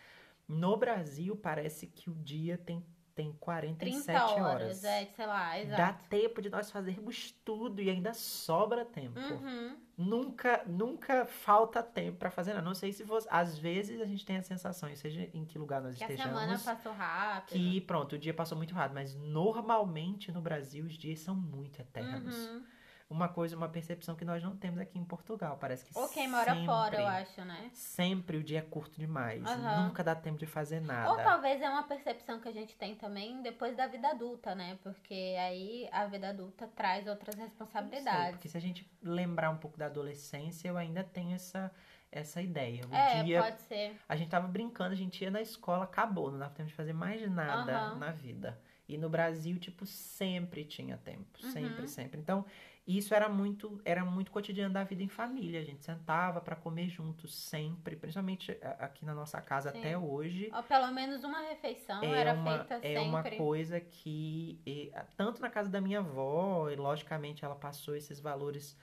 no 0.47 0.75
Brasil 0.77 1.35
parece 1.35 1.87
que 1.87 2.09
o 2.09 2.13
dia 2.15 2.57
tem, 2.57 2.85
tem 3.13 3.31
47 3.33 4.03
30 4.05 4.25
horas, 4.25 4.43
horas. 4.45 4.83
é, 4.83 5.05
sei 5.15 5.25
lá, 5.25 5.49
Dá 5.51 5.59
exato. 5.59 6.03
tempo 6.09 6.41
de 6.41 6.49
nós 6.49 6.69
fazermos 6.71 7.31
tudo 7.43 7.81
e 7.81 7.89
ainda 7.89 8.13
sobra 8.13 8.83
tempo. 8.85 9.19
Uhum. 9.19 9.77
Nunca, 9.97 10.61
nunca 10.67 11.25
falta 11.25 11.81
tempo 11.81 12.17
pra 12.17 12.29
fazer 12.29 12.53
nada. 12.53 12.65
Não 12.65 12.75
sei 12.75 12.91
se 12.91 13.03
você. 13.03 13.27
Às 13.31 13.57
vezes 13.57 14.01
a 14.01 14.05
gente 14.05 14.25
tem 14.25 14.35
a 14.37 14.43
sensação, 14.43 14.93
seja 14.93 15.29
em 15.33 15.45
que 15.45 15.57
lugar 15.57 15.81
nós 15.81 15.97
Que 15.97 16.03
a 16.03 16.07
semana 16.07 16.53
estejamos, 16.53 16.63
passou 16.63 16.91
rápido. 16.91 17.57
que 17.57 17.79
pronto, 17.81 18.13
o 18.15 18.19
dia 18.19 18.33
passou 18.33 18.57
muito 18.57 18.73
rápido. 18.75 18.95
Mas 18.95 19.15
normalmente 19.15 20.31
no 20.33 20.41
Brasil 20.41 20.85
os 20.85 20.93
dias 20.97 21.19
são 21.21 21.33
muito 21.35 21.79
eternos. 21.79 22.35
Uhum. 22.35 22.63
Uma 23.07 23.29
coisa, 23.29 23.55
uma 23.55 23.69
percepção 23.69 24.15
que 24.15 24.25
nós 24.25 24.41
não 24.41 24.57
temos 24.57 24.79
aqui 24.79 24.97
em 24.97 25.03
Portugal. 25.05 25.57
Parece 25.59 25.85
que 25.85 25.91
Ou 25.97 26.09
quem 26.09 26.27
mora 26.27 26.53
sempre, 26.55 26.65
fora, 26.65 26.95
eu 26.99 27.07
acho, 27.07 27.45
né? 27.45 27.69
Sempre 27.71 28.37
o 28.37 28.43
dia 28.43 28.59
é 28.59 28.61
curto 28.63 28.99
demais. 28.99 29.45
Aham. 29.45 29.83
Nunca 29.87 30.03
dá 30.03 30.15
tempo 30.15 30.39
de 30.39 30.47
fazer 30.47 30.79
nada. 30.81 31.11
Ou 31.11 31.17
talvez 31.17 31.61
é 31.61 31.69
uma 31.69 31.83
percepção 31.83 32.39
que 32.39 32.47
a 32.47 32.51
gente 32.51 32.75
tem 32.75 32.95
também 32.95 33.43
depois 33.43 33.77
da 33.77 33.85
vida 33.85 34.09
adulta, 34.09 34.55
né? 34.55 34.79
Porque 34.81 35.35
aí 35.39 35.87
a 35.91 36.07
vida 36.07 36.29
adulta 36.29 36.67
traz 36.75 37.05
outras 37.05 37.35
Não 37.35 37.43
sei, 37.43 37.47
responsabilidades. 37.47 38.31
porque 38.31 38.49
se 38.49 38.57
a 38.57 38.61
gente 38.61 38.89
lembrar 39.03 39.51
um 39.51 39.57
pouco 39.57 39.77
da 39.77 39.85
adolescência, 39.85 40.67
eu 40.67 40.75
ainda 40.75 41.03
tenho 41.03 41.35
essa, 41.35 41.71
essa 42.11 42.41
ideia. 42.41 42.87
O 42.87 42.95
É, 42.95 43.21
dia 43.23 43.43
pode 43.43 43.61
ser. 43.61 43.95
A 44.09 44.15
gente 44.15 44.29
tava 44.31 44.47
brincando, 44.47 44.93
a 44.93 44.97
gente 44.97 45.23
ia 45.23 45.29
na 45.29 45.41
escola, 45.41 45.83
acabou, 45.83 46.31
não 46.31 46.39
dava 46.39 46.55
tempo 46.55 46.69
de 46.69 46.75
fazer 46.75 46.93
mais 46.93 47.29
nada 47.29 47.77
Aham. 47.77 47.95
na 47.99 48.11
vida. 48.11 48.59
E 48.87 48.97
no 48.97 49.09
Brasil, 49.09 49.57
tipo, 49.59 49.85
sempre 49.85 50.63
tinha 50.63 50.95
tempo. 50.97 51.39
Sempre, 51.41 51.81
Uhum. 51.81 51.87
sempre. 51.87 52.19
Então, 52.21 52.45
E 52.87 52.97
isso 52.99 53.15
era 53.15 53.27
muito, 53.27 53.81
era 53.83 54.05
muito 54.05 54.29
cotidiano 54.31 54.73
da 54.73 54.83
vida 54.83 55.01
em 55.01 55.07
família. 55.07 55.59
A 55.59 55.63
gente 55.63 55.83
sentava 55.83 56.39
para 56.39 56.55
comer 56.55 56.87
juntos 56.87 57.33
sempre, 57.35 57.95
principalmente 57.95 58.55
aqui 58.79 59.03
na 59.03 59.13
nossa 59.15 59.41
casa 59.41 59.71
Sim. 59.71 59.79
até 59.79 59.97
hoje. 59.97 60.51
Ou 60.53 60.61
pelo 60.63 60.91
menos 60.91 61.23
uma 61.23 61.39
refeição 61.41 62.03
É 62.03 62.19
era 62.19 62.33
uma, 62.33 62.59
feita 62.59 62.75
é 62.85 62.99
sempre. 62.99 63.07
uma 63.09 63.23
coisa 63.23 63.79
que, 63.79 64.61
e, 64.65 64.91
tanto 65.17 65.41
na 65.41 65.49
casa 65.49 65.69
da 65.69 65.81
minha 65.81 65.99
avó, 65.99 66.69
e 66.69 66.75
logicamente 66.75 67.43
ela 67.43 67.55
passou 67.55 67.95
esses 67.95 68.19
valores 68.19 68.77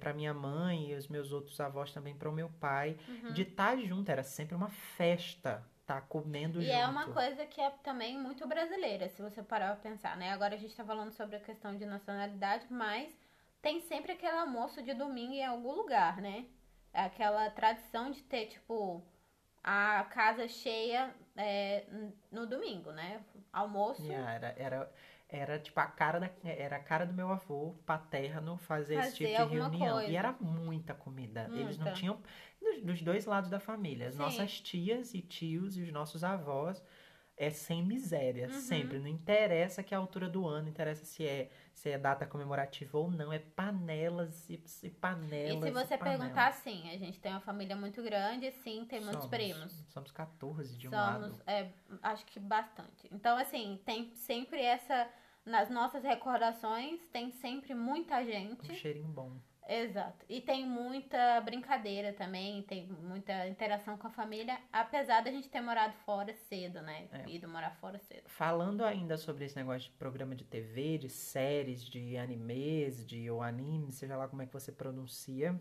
para 0.00 0.12
minha 0.14 0.32
mãe 0.34 0.90
e 0.90 0.94
os 0.94 1.06
meus 1.06 1.32
outros 1.32 1.60
avós 1.60 1.92
também 1.92 2.16
para 2.16 2.28
o 2.28 2.32
meu 2.32 2.48
pai, 2.48 2.96
Uhum. 3.06 3.32
de 3.32 3.42
estar 3.42 3.76
junto, 3.78 4.10
era 4.10 4.22
sempre 4.22 4.54
uma 4.56 4.70
festa, 4.70 5.62
tá 5.84 6.00
comendo 6.00 6.60
E 6.62 6.64
junto. 6.64 6.76
é 6.78 6.86
uma 6.88 7.06
coisa 7.08 7.44
que 7.46 7.60
é 7.60 7.70
também 7.84 8.18
muito 8.18 8.46
brasileira, 8.48 9.08
se 9.08 9.20
você 9.22 9.42
parar 9.42 9.76
pra 9.76 9.90
pensar, 9.90 10.16
né? 10.16 10.32
Agora 10.32 10.54
a 10.54 10.58
gente 10.58 10.74
tá 10.74 10.84
falando 10.84 11.12
sobre 11.12 11.36
a 11.36 11.40
questão 11.40 11.76
de 11.76 11.84
nacionalidade, 11.84 12.66
mas 12.70 13.14
tem 13.62 13.80
sempre 13.80 14.12
aquele 14.12 14.36
almoço 14.36 14.82
de 14.82 14.94
domingo 14.94 15.32
em 15.32 15.44
algum 15.44 15.72
lugar, 15.72 16.20
né? 16.20 16.46
Aquela 16.92 17.50
tradição 17.50 18.10
de 18.10 18.22
ter, 18.22 18.46
tipo, 18.46 19.02
a 19.62 20.04
casa 20.04 20.48
cheia 20.48 21.14
é, 21.36 21.84
no 22.30 22.46
domingo, 22.46 22.90
né? 22.92 23.20
Almoço. 23.52 24.10
Era, 24.10 24.54
era, 24.56 24.92
era 25.28 25.58
tipo 25.58 25.78
a 25.80 25.86
cara 25.86 26.20
da, 26.20 26.30
era 26.44 26.76
a 26.76 26.80
cara 26.80 27.04
do 27.04 27.12
meu 27.12 27.30
avô 27.30 27.74
paterno 27.84 28.56
fazer, 28.56 28.94
esse 28.94 29.10
Fazer 29.10 29.36
tipo 29.36 29.48
de 29.50 29.54
reunião. 29.56 29.94
coisa. 29.96 30.10
E 30.10 30.16
era 30.16 30.32
muita 30.40 30.94
comida. 30.94 31.48
Eles 31.52 31.76
não 31.76 31.84
Muita. 31.86 31.92
tinham 31.98 32.20
dos, 32.60 32.80
dos 32.82 33.02
dois 33.02 33.26
lados 33.26 33.50
da 33.50 33.58
família. 33.60 34.08
As 34.08 34.14
Sim. 34.14 34.20
nossas 34.20 34.60
tias 34.60 35.12
e 35.14 35.20
tios 35.20 35.76
e 35.76 35.82
os 35.82 35.92
nossos 35.92 36.22
avós 36.22 36.82
é 37.36 37.50
sem 37.50 37.82
miséria, 37.84 38.46
Uhum. 38.48 38.60
sempre. 38.60 38.98
Não 38.98 39.06
interessa 39.08 39.82
que 39.82 39.92
é 39.92 39.96
a 39.96 40.00
altura 40.00 40.28
do 40.28 40.46
ano, 40.46 40.68
interessa 40.68 41.04
se 41.04 41.26
é 41.26 41.50
se 41.74 41.90
é 41.90 41.98
data 41.98 42.24
comemorativa 42.26 42.96
ou 42.96 43.10
não, 43.10 43.30
é 43.30 43.38
panelas 43.38 44.48
e, 44.48 44.54
e 44.82 44.88
panelas. 44.90 45.62
E 45.62 45.66
se 45.66 45.70
você 45.70 45.98
panelas. 45.98 46.20
perguntar, 46.20 46.52
sim, 46.54 46.90
a 46.90 46.96
gente 46.96 47.20
tem 47.20 47.30
uma 47.32 47.40
família 47.42 47.76
muito 47.76 48.02
grande, 48.02 48.50
sim, 48.50 48.86
tem 48.88 48.98
muitos 49.00 49.24
Somos- 49.24 49.28
primos. 49.28 49.72
Somos 49.88 50.10
14 50.10 50.74
de 50.78 50.88
um 50.88 50.90
Somos, 50.90 51.32
lado. 51.38 51.42
é, 51.46 51.70
acho 52.02 52.24
que 52.24 52.40
bastante. 52.40 53.06
Então, 53.12 53.36
assim, 53.36 53.78
tem 53.84 54.10
sempre 54.14 54.60
essa. 54.62 55.08
Nas 55.44 55.70
nossas 55.70 56.02
recordações, 56.02 57.00
tem 57.12 57.30
sempre 57.30 57.72
muita 57.72 58.20
Um 58.20 58.24
gente. 58.24 58.74
cheirinho 58.74 59.06
bom. 59.06 59.36
Exato. 59.68 60.24
E 60.28 60.40
tem 60.40 60.64
muita 60.66 61.40
brincadeira 61.40 62.12
também, 62.12 62.62
tem 62.62 62.86
muita 62.86 63.48
interação 63.48 63.96
com 63.98 64.06
a 64.06 64.10
família, 64.10 64.58
apesar 64.72 65.22
da 65.22 65.30
gente 65.30 65.48
ter 65.48 65.60
morado 65.60 65.92
fora 66.04 66.32
cedo, 66.32 66.80
né? 66.82 67.08
É. 67.12 67.28
Ido 67.28 67.48
morar 67.48 67.72
fora 67.72 67.98
cedo. 67.98 68.22
Falando 68.28 68.84
ainda 68.84 69.16
sobre 69.16 69.44
esse 69.44 69.56
negócio 69.56 69.90
de 69.90 69.96
programa 69.96 70.34
de 70.34 70.44
TV, 70.44 70.98
de 70.98 71.08
séries, 71.08 71.82
de 71.82 72.16
animes, 72.16 73.04
de 73.04 73.28
ou 73.30 73.42
anime, 73.42 73.90
seja 73.92 74.16
lá 74.16 74.28
como 74.28 74.42
é 74.42 74.46
que 74.46 74.52
você 74.52 74.70
pronuncia, 74.70 75.60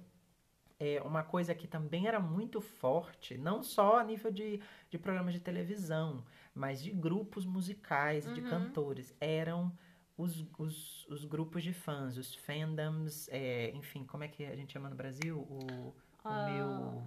é 0.79 1.01
uma 1.01 1.23
coisa 1.23 1.55
que 1.55 1.67
também 1.67 2.07
era 2.07 2.19
muito 2.19 2.59
forte, 2.61 3.37
não 3.37 3.63
só 3.63 3.97
a 3.97 4.03
nível 4.03 4.31
de, 4.31 4.59
de 4.89 4.97
programas 4.97 5.33
de 5.33 5.39
televisão, 5.39 6.23
mas 6.53 6.81
de 6.83 6.91
grupos 6.91 7.45
musicais, 7.45 8.31
de 8.33 8.41
Uhum. 8.41 8.49
cantores, 8.49 9.15
eram 9.19 9.71
os, 10.17 10.45
os, 10.57 11.07
os 11.07 11.25
grupos 11.25 11.63
de 11.63 11.73
fãs, 11.73 12.17
os 12.17 12.33
fandoms, 12.35 13.27
é, 13.31 13.71
enfim, 13.75 14.03
como 14.05 14.23
é 14.23 14.27
que 14.27 14.45
a 14.45 14.55
gente 14.55 14.73
chama 14.73 14.89
no 14.89 14.95
Brasil? 14.95 15.37
O, 15.39 15.65
o 15.89 15.95
Ah, 16.23 16.45
meu... 16.49 17.03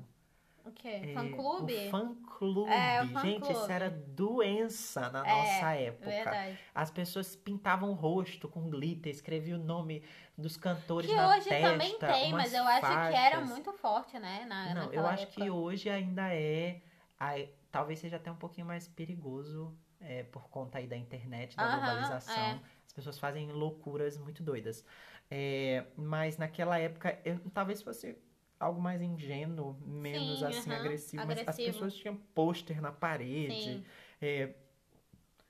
O 0.65 0.73
quê? 0.73 0.89
é, 1.03 1.15
Fã-clube? 1.15 1.75
O 1.87 1.91
fã-clube. 1.91 2.71
É, 2.71 3.01
o 3.03 3.07
Gente, 3.07 3.43
isso 3.45 3.53
fã-clube. 3.53 3.73
era 3.73 3.91
doença 3.91 5.09
na 5.11 5.27
É, 5.27 5.31
nossa 5.31 5.73
época. 5.75 6.11
Verdade. 6.11 6.59
As 6.75 6.91
pessoas 6.91 7.35
pintavam 7.35 7.91
o 7.91 7.95
rosto 7.95 8.49
com 8.49 8.69
glitter, 8.69 9.11
escreviam 9.11 9.59
o 9.59 9.65
nome 9.65 10.03
dos 10.37 10.59
cantores 10.59 11.09
Que 11.09 11.17
na 11.17 11.29
hoje 11.31 11.49
testa, 11.49 11.71
também 11.73 11.99
tem, 11.99 12.33
mas 12.33 12.53
eu 12.53 12.65
acho 12.65 12.81
que 12.81 12.87
era 12.87 13.37
faixas. 13.37 13.49
muito 13.49 13.73
forte, 13.73 14.19
né? 14.19 14.45
Na, 14.47 14.75
Não, 14.75 14.93
eu 14.93 15.07
acho 15.07 15.23
época. 15.23 15.41
que 15.43 15.49
hoje 15.51 15.89
ainda 15.89 16.35
é. 16.35 16.83
ai, 17.19 17.49
talvez 17.73 17.99
seja 17.99 18.17
até 18.17 18.31
um 18.31 18.37
pouquinho 18.37 18.67
mais 18.67 18.87
perigoso 18.87 19.75
é, 20.01 20.23
por 20.25 20.51
conta 20.51 20.77
aí 20.79 20.87
da 20.87 20.97
internet, 20.99 21.57
da 21.57 21.65
Aham, 21.65 21.77
globalização. 21.79 22.35
é. 22.35 22.61
As 22.99 23.05
pessoas 23.05 23.19
fazem 23.19 23.53
loucuras 23.53 24.19
muito 24.19 24.43
doidas. 24.43 24.85
É, 25.31 25.85
mas 25.97 26.37
naquela 26.37 26.79
época, 26.79 27.17
eu- 27.25 27.39
talvez 27.55 27.81
fosse 27.81 28.17
algo 28.59 28.81
mais 28.81 29.01
ingênuo, 29.01 29.77
menos 29.87 30.41
Sim, 30.41 30.45
assim 30.47 30.71
aham, 30.73 30.81
agressivo. 30.81 31.27
Mas 31.27 31.37
as 31.39 31.43
agressivo. 31.43 31.73
pessoas 31.73 31.95
tinham 31.95 32.17
pôster 32.35 32.81
na 32.83 32.91
parede. 32.91 33.85
É, 34.21 34.53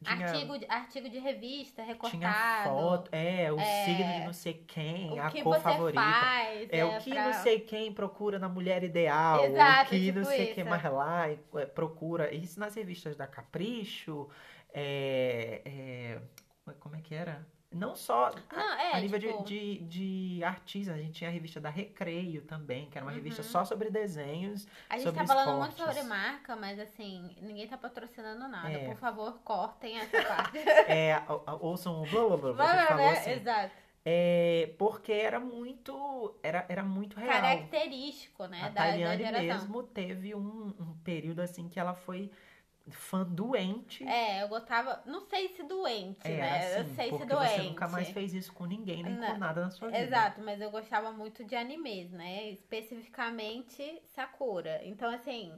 tinha- 0.04 0.26
Artigo, 0.26 0.58
de- 0.58 0.66
artigo 0.68 1.08
de 1.08 1.18
revista, 1.18 1.82
tinha 1.82 1.86
recortado. 1.94 2.68
foto, 2.70 3.08
é, 3.12 3.50
o 3.50 3.58
é, 3.58 3.84
signo 3.84 4.12
de 4.12 4.20
não 4.26 4.32
sei 4.32 4.54
quem, 4.66 5.18
a 5.18 5.30
que 5.30 5.42
cor 5.42 5.58
favorita. 5.58 6.00
faz. 6.00 6.68
É 6.70 6.84
o 6.84 6.98
que 7.00 7.10
pra- 7.10 7.24
não 7.24 7.32
sei 7.32 7.60
quem 7.60 7.92
procura 7.92 8.38
na 8.38 8.48
mulher 8.48 8.84
ideal, 8.84 9.44
Exato, 9.46 9.86
o 9.86 9.88
que 9.98 10.12
não 10.12 10.22
tipo 10.22 10.26
sei 10.36 10.46
quem 10.54 10.62
isso. 10.64 10.70
mais 10.70 10.84
lá 10.84 11.28
é, 11.30 11.36
procura. 11.66 12.32
Isso 12.34 12.60
nas 12.60 12.74
revistas 12.74 13.16
da 13.16 13.26
Capricho, 13.26 14.28
é, 14.72 15.62
é, 15.64 16.20
como 16.74 16.96
é 16.96 17.00
que 17.00 17.14
era? 17.14 17.46
Não 17.70 17.94
só 17.94 18.28
a, 18.28 18.56
Não, 18.56 18.72
é, 18.78 18.92
a 18.94 19.00
nível 19.00 19.18
de- 19.18 19.26
tipo, 19.28 19.44
de, 19.44 19.78
de, 20.38 20.42
artistas, 20.44 20.94
a 20.94 20.98
gente 20.98 21.12
tinha 21.12 21.28
a 21.28 21.32
revista 21.32 21.60
da 21.60 21.68
Recreio 21.68 22.40
também, 22.40 22.88
que 22.88 22.96
era 22.96 23.04
uma 23.04 23.12
revista 23.12 23.42
Uhum. 23.42 23.48
só 23.48 23.62
sobre 23.62 23.90
desenhos. 23.90 24.66
A 24.88 24.94
gente 24.94 25.04
sobre 25.04 25.20
tá 25.20 25.26
falando 25.26 25.58
muito 25.58 25.72
esportes. 25.72 25.96
sobre 25.96 26.08
marca, 26.08 26.56
mas 26.56 26.78
assim, 26.80 27.36
ninguém 27.42 27.68
tá 27.68 27.76
patrocinando 27.76 28.48
nada. 28.48 28.70
É. 28.70 28.86
Por 28.86 28.96
favor, 28.96 29.38
cortem 29.44 29.98
essa 29.98 30.16
parte. 30.24 30.58
É, 30.58 31.22
ou- 31.28 31.44
ou- 31.46 31.64
ouçam 31.66 32.00
o 32.02 32.06
blá 32.06 32.26
blá 32.28 32.36
blá, 32.38 32.52
blá, 32.54 32.64
a 32.72 32.74
Vai, 32.76 32.86
falou 32.86 33.02
né? 33.04 33.12
assim. 33.18 33.30
Exato. 33.32 33.74
É, 34.10 34.72
porque 34.78 35.12
era 35.12 35.38
muito, 35.38 36.34
era, 36.42 36.64
era 36.70 36.82
muito 36.82 37.20
real. 37.20 37.30
Característico, 37.42 38.46
né? 38.46 38.60
A 38.62 38.68
da, 38.70 38.84
da 38.84 38.90
Taliane 38.92 39.22
geração. 39.22 39.42
mesmo 39.46 39.82
teve 39.82 40.34
um, 40.34 40.74
um 40.80 40.94
período 41.04 41.40
assim 41.40 41.68
que 41.68 41.78
ela 41.78 41.92
foi 41.92 42.30
fã 42.90 43.24
doente. 43.24 44.02
É, 44.06 44.42
eu 44.42 44.48
gostava. 44.48 45.02
Não 45.06 45.20
sei 45.22 45.48
se 45.48 45.62
doente, 45.62 46.26
É, 46.26 46.36
né? 46.36 46.58
assim, 46.58 46.78
eu 46.90 46.94
sei 46.94 47.18
se 47.18 47.24
doente. 47.24 47.50
você 47.56 47.62
nunca 47.62 47.88
mais 47.88 48.08
fez 48.10 48.34
isso 48.34 48.52
com 48.52 48.64
ninguém, 48.66 49.02
nem 49.02 49.14
Não. 49.16 49.32
com 49.32 49.38
nada 49.38 49.62
na 49.64 49.70
sua 49.70 49.88
vida. 49.88 50.00
Exato, 50.00 50.40
mas 50.42 50.60
eu 50.60 50.70
gostava 50.70 51.12
muito 51.12 51.44
de 51.44 51.54
animes, 51.56 52.10
né? 52.10 52.50
Especificamente 52.50 54.02
Sakura. 54.14 54.80
Então, 54.84 55.10
assim, 55.12 55.52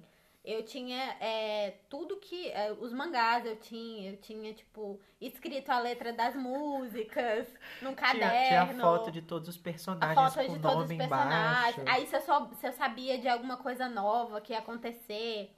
eu 0.45 0.65
tinha 0.65 1.17
é, 1.21 1.75
tudo 1.89 2.17
que. 2.19 2.49
é, 2.51 2.73
os 2.73 2.93
mangás 2.93 3.45
eu 3.45 3.57
tinha, 3.57 4.11
eu 4.13 4.17
tinha, 4.17 4.53
tipo, 4.55 4.99
escrito 5.21 5.71
a 5.71 5.79
letra 5.79 6.13
das 6.13 6.35
músicas 6.35 7.47
num 7.83 7.95
Tinha, 7.95 7.95
caderno. 7.95 8.73
tinha 8.75 8.81
foto 8.81 9.11
de 9.11 9.21
todos 9.23 9.49
os 9.49 9.57
a 9.57 9.63
personagens 9.63 10.35
foto 10.35 10.47
com 10.47 10.55
de 10.55 10.61
todos 10.61 10.91
os 10.91 10.97
personagens. 10.97 11.79
embaixo. 11.79 11.83
Aí 11.87 12.07
se 12.07 12.17
eu, 12.17 12.21
só, 12.23 12.51
se 12.55 12.67
eu 12.67 12.73
sabia 12.73 13.19
de 13.19 13.29
alguma 13.29 13.57
coisa 13.59 13.89
nova 13.89 14.41
que 14.41 14.53
ia 14.53 14.59
acontecer. 14.61 15.55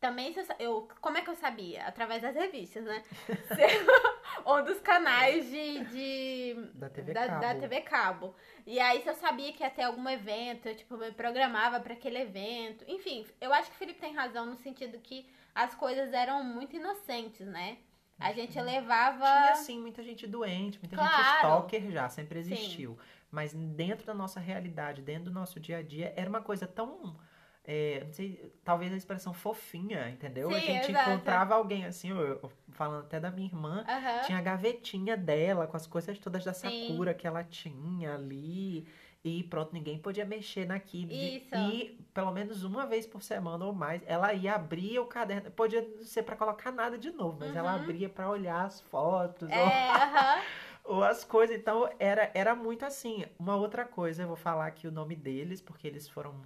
Também 0.00 0.34
eu. 0.58 0.88
Como 1.00 1.16
é 1.16 1.22
que 1.22 1.30
eu 1.30 1.34
sabia? 1.34 1.86
Através 1.86 2.20
das 2.22 2.34
revistas, 2.34 2.84
né? 2.84 3.02
Ou 4.44 4.62
dos 4.62 4.78
canais 4.80 5.48
de- 5.50 5.84
de 5.86 6.54
Da 6.74 6.90
TV 6.90 7.12
da, 7.14 7.26
Cabo. 7.26 7.40
da 7.40 7.54
TV 7.54 7.80
Cabo. 7.80 8.34
E 8.66 8.78
aí, 8.78 9.00
se 9.02 9.08
eu 9.08 9.14
sabia 9.14 9.52
que 9.52 9.62
ia 9.62 9.70
ter 9.70 9.82
algum 9.82 10.06
evento, 10.08 10.66
eu, 10.68 10.76
tipo, 10.76 10.96
me 10.96 11.10
programava 11.12 11.80
pra 11.80 11.94
aquele 11.94 12.18
evento. 12.18 12.84
Enfim, 12.86 13.26
eu 13.40 13.52
acho 13.52 13.70
que 13.70 13.76
o 13.76 13.78
Felipe 13.78 13.98
tem 14.00 14.14
razão 14.14 14.44
no 14.46 14.56
sentido 14.56 14.98
que 14.98 15.26
as 15.54 15.74
coisas 15.74 16.12
eram 16.12 16.44
muito 16.44 16.76
inocentes, 16.76 17.46
né? 17.46 17.78
A 18.18 18.32
gente 18.32 18.58
levava. 18.60 19.24
Tinha, 19.24 19.54
sim, 19.56 19.80
muita 19.80 20.02
gente 20.02 20.26
doente, 20.26 20.78
muita 20.78 20.96
gente 20.96 21.08
Claro. 21.08 21.36
stalker 21.36 21.90
já, 21.90 22.08
sempre 22.08 22.42
Sim. 22.42 22.52
existiu. 22.52 22.98
Mas 23.30 23.52
dentro 23.52 24.06
da 24.06 24.14
nossa 24.14 24.40
realidade, 24.40 25.02
dentro 25.02 25.24
do 25.24 25.32
nosso 25.32 25.58
dia 25.60 25.78
a 25.78 25.82
dia, 25.82 26.12
era 26.16 26.28
uma 26.28 26.40
coisa 26.42 26.66
tão. 26.66 27.18
É, 27.66 28.02
não 28.04 28.12
sei, 28.12 28.52
talvez 28.64 28.92
a 28.92 28.96
expressão 28.96 29.34
fofinha, 29.34 30.08
entendeu? 30.08 30.50
a 30.54 30.60
Sim, 30.60 30.66
gente 30.66 30.90
exato. 30.92 31.10
encontrava 31.10 31.54
alguém 31.54 31.84
assim, 31.84 32.10
eu- 32.10 32.18
eu- 32.20 32.52
falando 32.70 33.00
até 33.04 33.18
da 33.18 33.30
minha 33.30 33.48
irmã, 33.48 33.84
Aham. 33.88 34.20
tinha 34.22 34.38
a 34.38 34.42
gavetinha 34.42 35.16
dela 35.16 35.66
com 35.66 35.76
as 35.76 35.86
coisas 35.86 36.18
todas 36.18 36.44
da 36.44 36.52
Sim. 36.54 36.70
Sakura 36.70 37.12
que 37.12 37.26
ela 37.26 37.42
tinha 37.44 38.14
ali. 38.14 38.86
E 39.24 39.42
pronto, 39.42 39.72
ninguém 39.72 39.98
podia 39.98 40.24
mexer 40.24 40.66
naquilo. 40.68 41.10
Isso. 41.12 41.48
E 41.52 41.98
pelo 42.14 42.30
menos 42.30 42.62
uma 42.62 42.86
vez 42.86 43.04
por 43.08 43.20
semana 43.24 43.64
ou 43.64 43.72
mais, 43.72 44.00
ela 44.06 44.32
ia 44.32 44.54
abrir 44.54 45.00
o 45.00 45.04
caderno. 45.06 45.50
Podia 45.50 45.82
não 45.82 46.04
ser 46.04 46.22
pra 46.22 46.36
colocar 46.36 46.70
nada 46.70 46.96
de 46.96 47.10
novo, 47.10 47.36
mas 47.40 47.56
ela 47.56 47.74
Uhum. 47.74 47.80
abria 47.82 48.08
pra 48.08 48.30
olhar 48.30 48.64
as 48.64 48.80
fotos 48.82 49.50
ou, 49.50 49.56
É, 49.56 49.90
aham. 49.90 50.42
ou 50.84 51.02
as 51.02 51.24
coisas. 51.24 51.56
Então 51.56 51.90
era, 51.98 52.30
era 52.34 52.54
muito 52.54 52.84
assim. 52.84 53.24
Uma 53.36 53.56
outra 53.56 53.84
coisa, 53.84 54.22
eu 54.22 54.28
vou 54.28 54.36
falar 54.36 54.66
aqui 54.68 54.86
o 54.86 54.92
nome 54.92 55.16
deles, 55.16 55.60
porque 55.60 55.88
eles 55.88 56.08
foram, 56.08 56.40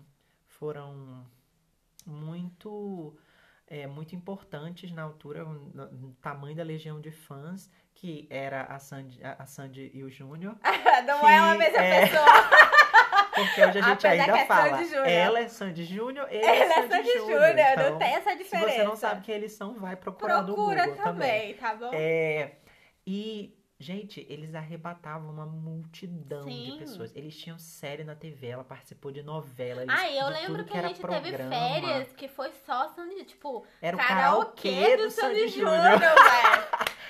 foram 0.60 1.26
muito. 2.06 3.16
é, 3.66 3.86
muito 3.86 4.14
importantes 4.14 4.92
na 4.92 5.02
altura, 5.02 5.44
no, 5.44 5.90
no 5.90 6.12
tamanho 6.20 6.54
da 6.54 6.62
legião 6.62 7.00
de 7.00 7.10
fãs, 7.10 7.70
que 7.94 8.26
era 8.30 8.62
a 8.62 8.78
Sandy, 8.78 9.20
a 9.22 9.46
Sandy 9.46 9.90
e 9.94 10.02
o 10.04 10.10
Júnior. 10.10 10.56
Não 11.06 11.28
é 11.28 11.40
uma 11.40 11.54
mesma 11.54 11.78
é- 11.78 12.00
pessoa. 12.06 12.26
Porque 13.32 13.64
hoje 13.64 13.78
a 13.78 13.82
gente 13.82 14.06
Apesar 14.06 14.10
ainda 14.10 14.38
é 14.38 14.46
fala. 14.46 15.08
Ela 15.08 15.38
é 15.40 15.48
Sandy 15.48 15.84
Júnior, 15.84 16.26
ele 16.30 16.44
Ela 16.44 16.56
é 16.56 16.60
é 16.62 16.82
Sandy, 16.82 16.92
Sandy 16.92 17.18
Júnior. 17.18 17.58
Então, 17.58 17.90
não 17.90 17.98
tem 17.98 18.14
essa 18.14 18.30
se 18.32 18.36
diferença. 18.36 18.70
você 18.72 18.84
não 18.84 18.96
sabe 18.96 19.22
quem 19.22 19.34
eles 19.36 19.52
são, 19.52 19.74
vai 19.74 19.96
procurar 19.96 20.42
no 20.42 20.52
Procura 20.52 20.86
Google 20.88 21.02
também, 21.02 21.54
tá 21.54 21.74
bom? 21.74 21.90
É, 21.94 22.56
e 23.06 23.56
Gente, 23.82 24.26
eles 24.28 24.54
arrebatavam 24.54 25.30
uma 25.30 25.46
multidão 25.46 26.44
de 26.44 26.52
Sim. 26.52 26.76
pessoas. 26.80 27.16
Eles 27.16 27.34
tinham 27.34 27.58
série 27.58 28.04
na 28.04 28.14
TV, 28.14 28.48
ela 28.48 28.62
participou 28.62 29.10
de 29.10 29.22
novela. 29.22 29.80
eles- 29.82 29.94
Ah, 29.98 30.06
eu 30.12 30.26
de 30.26 30.32
lembro 30.34 30.56
tudo 30.58 30.64
que 30.70 30.76
a 30.76 30.82
gente 30.82 31.00
teve 31.00 31.30
programa. 31.30 31.50
férias 31.50 32.12
que 32.12 32.28
foi 32.28 32.52
só 32.66 32.88
Sandy, 32.90 33.24
tipo, 33.24 33.64
Era 33.80 33.96
o 33.96 33.98
karaokê 33.98 34.70
karaokê 34.70 34.96
do 34.98 35.04
do 35.04 35.10
Sandy 35.10 35.48
Júnior, 35.48 35.98
velho. 35.98 36.12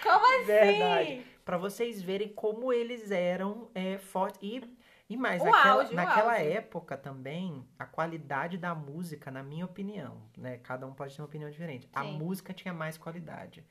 Como 0.00 0.36
assim? 0.36 0.44
Verdade. 0.46 1.26
Pra 1.44 1.58
vocês 1.58 2.00
verem 2.00 2.28
como 2.28 2.72
eles 2.72 3.10
eram 3.10 3.68
é, 3.74 3.98
fortes. 3.98 4.38
E, 4.40 4.62
e 5.08 5.16
mais, 5.16 5.42
O 5.42 5.46
naquela, 5.46 5.72
auge, 5.72 5.92
o 5.92 5.96
naquela 5.96 6.38
época 6.38 6.96
também, 6.96 7.66
a 7.76 7.84
qualidade 7.84 8.56
da 8.56 8.76
música, 8.76 9.28
na 9.28 9.42
minha 9.42 9.64
opinião, 9.64 10.22
né? 10.38 10.58
Cada 10.58 10.86
um 10.86 10.92
pode 10.94 11.16
ter 11.16 11.20
uma 11.20 11.26
opinião 11.26 11.50
diferente. 11.50 11.88
A 11.92 12.04
Sim. 12.04 12.12
música 12.16 12.52
tinha 12.54 12.72
mais 12.72 12.96
qualidade. 12.96 13.64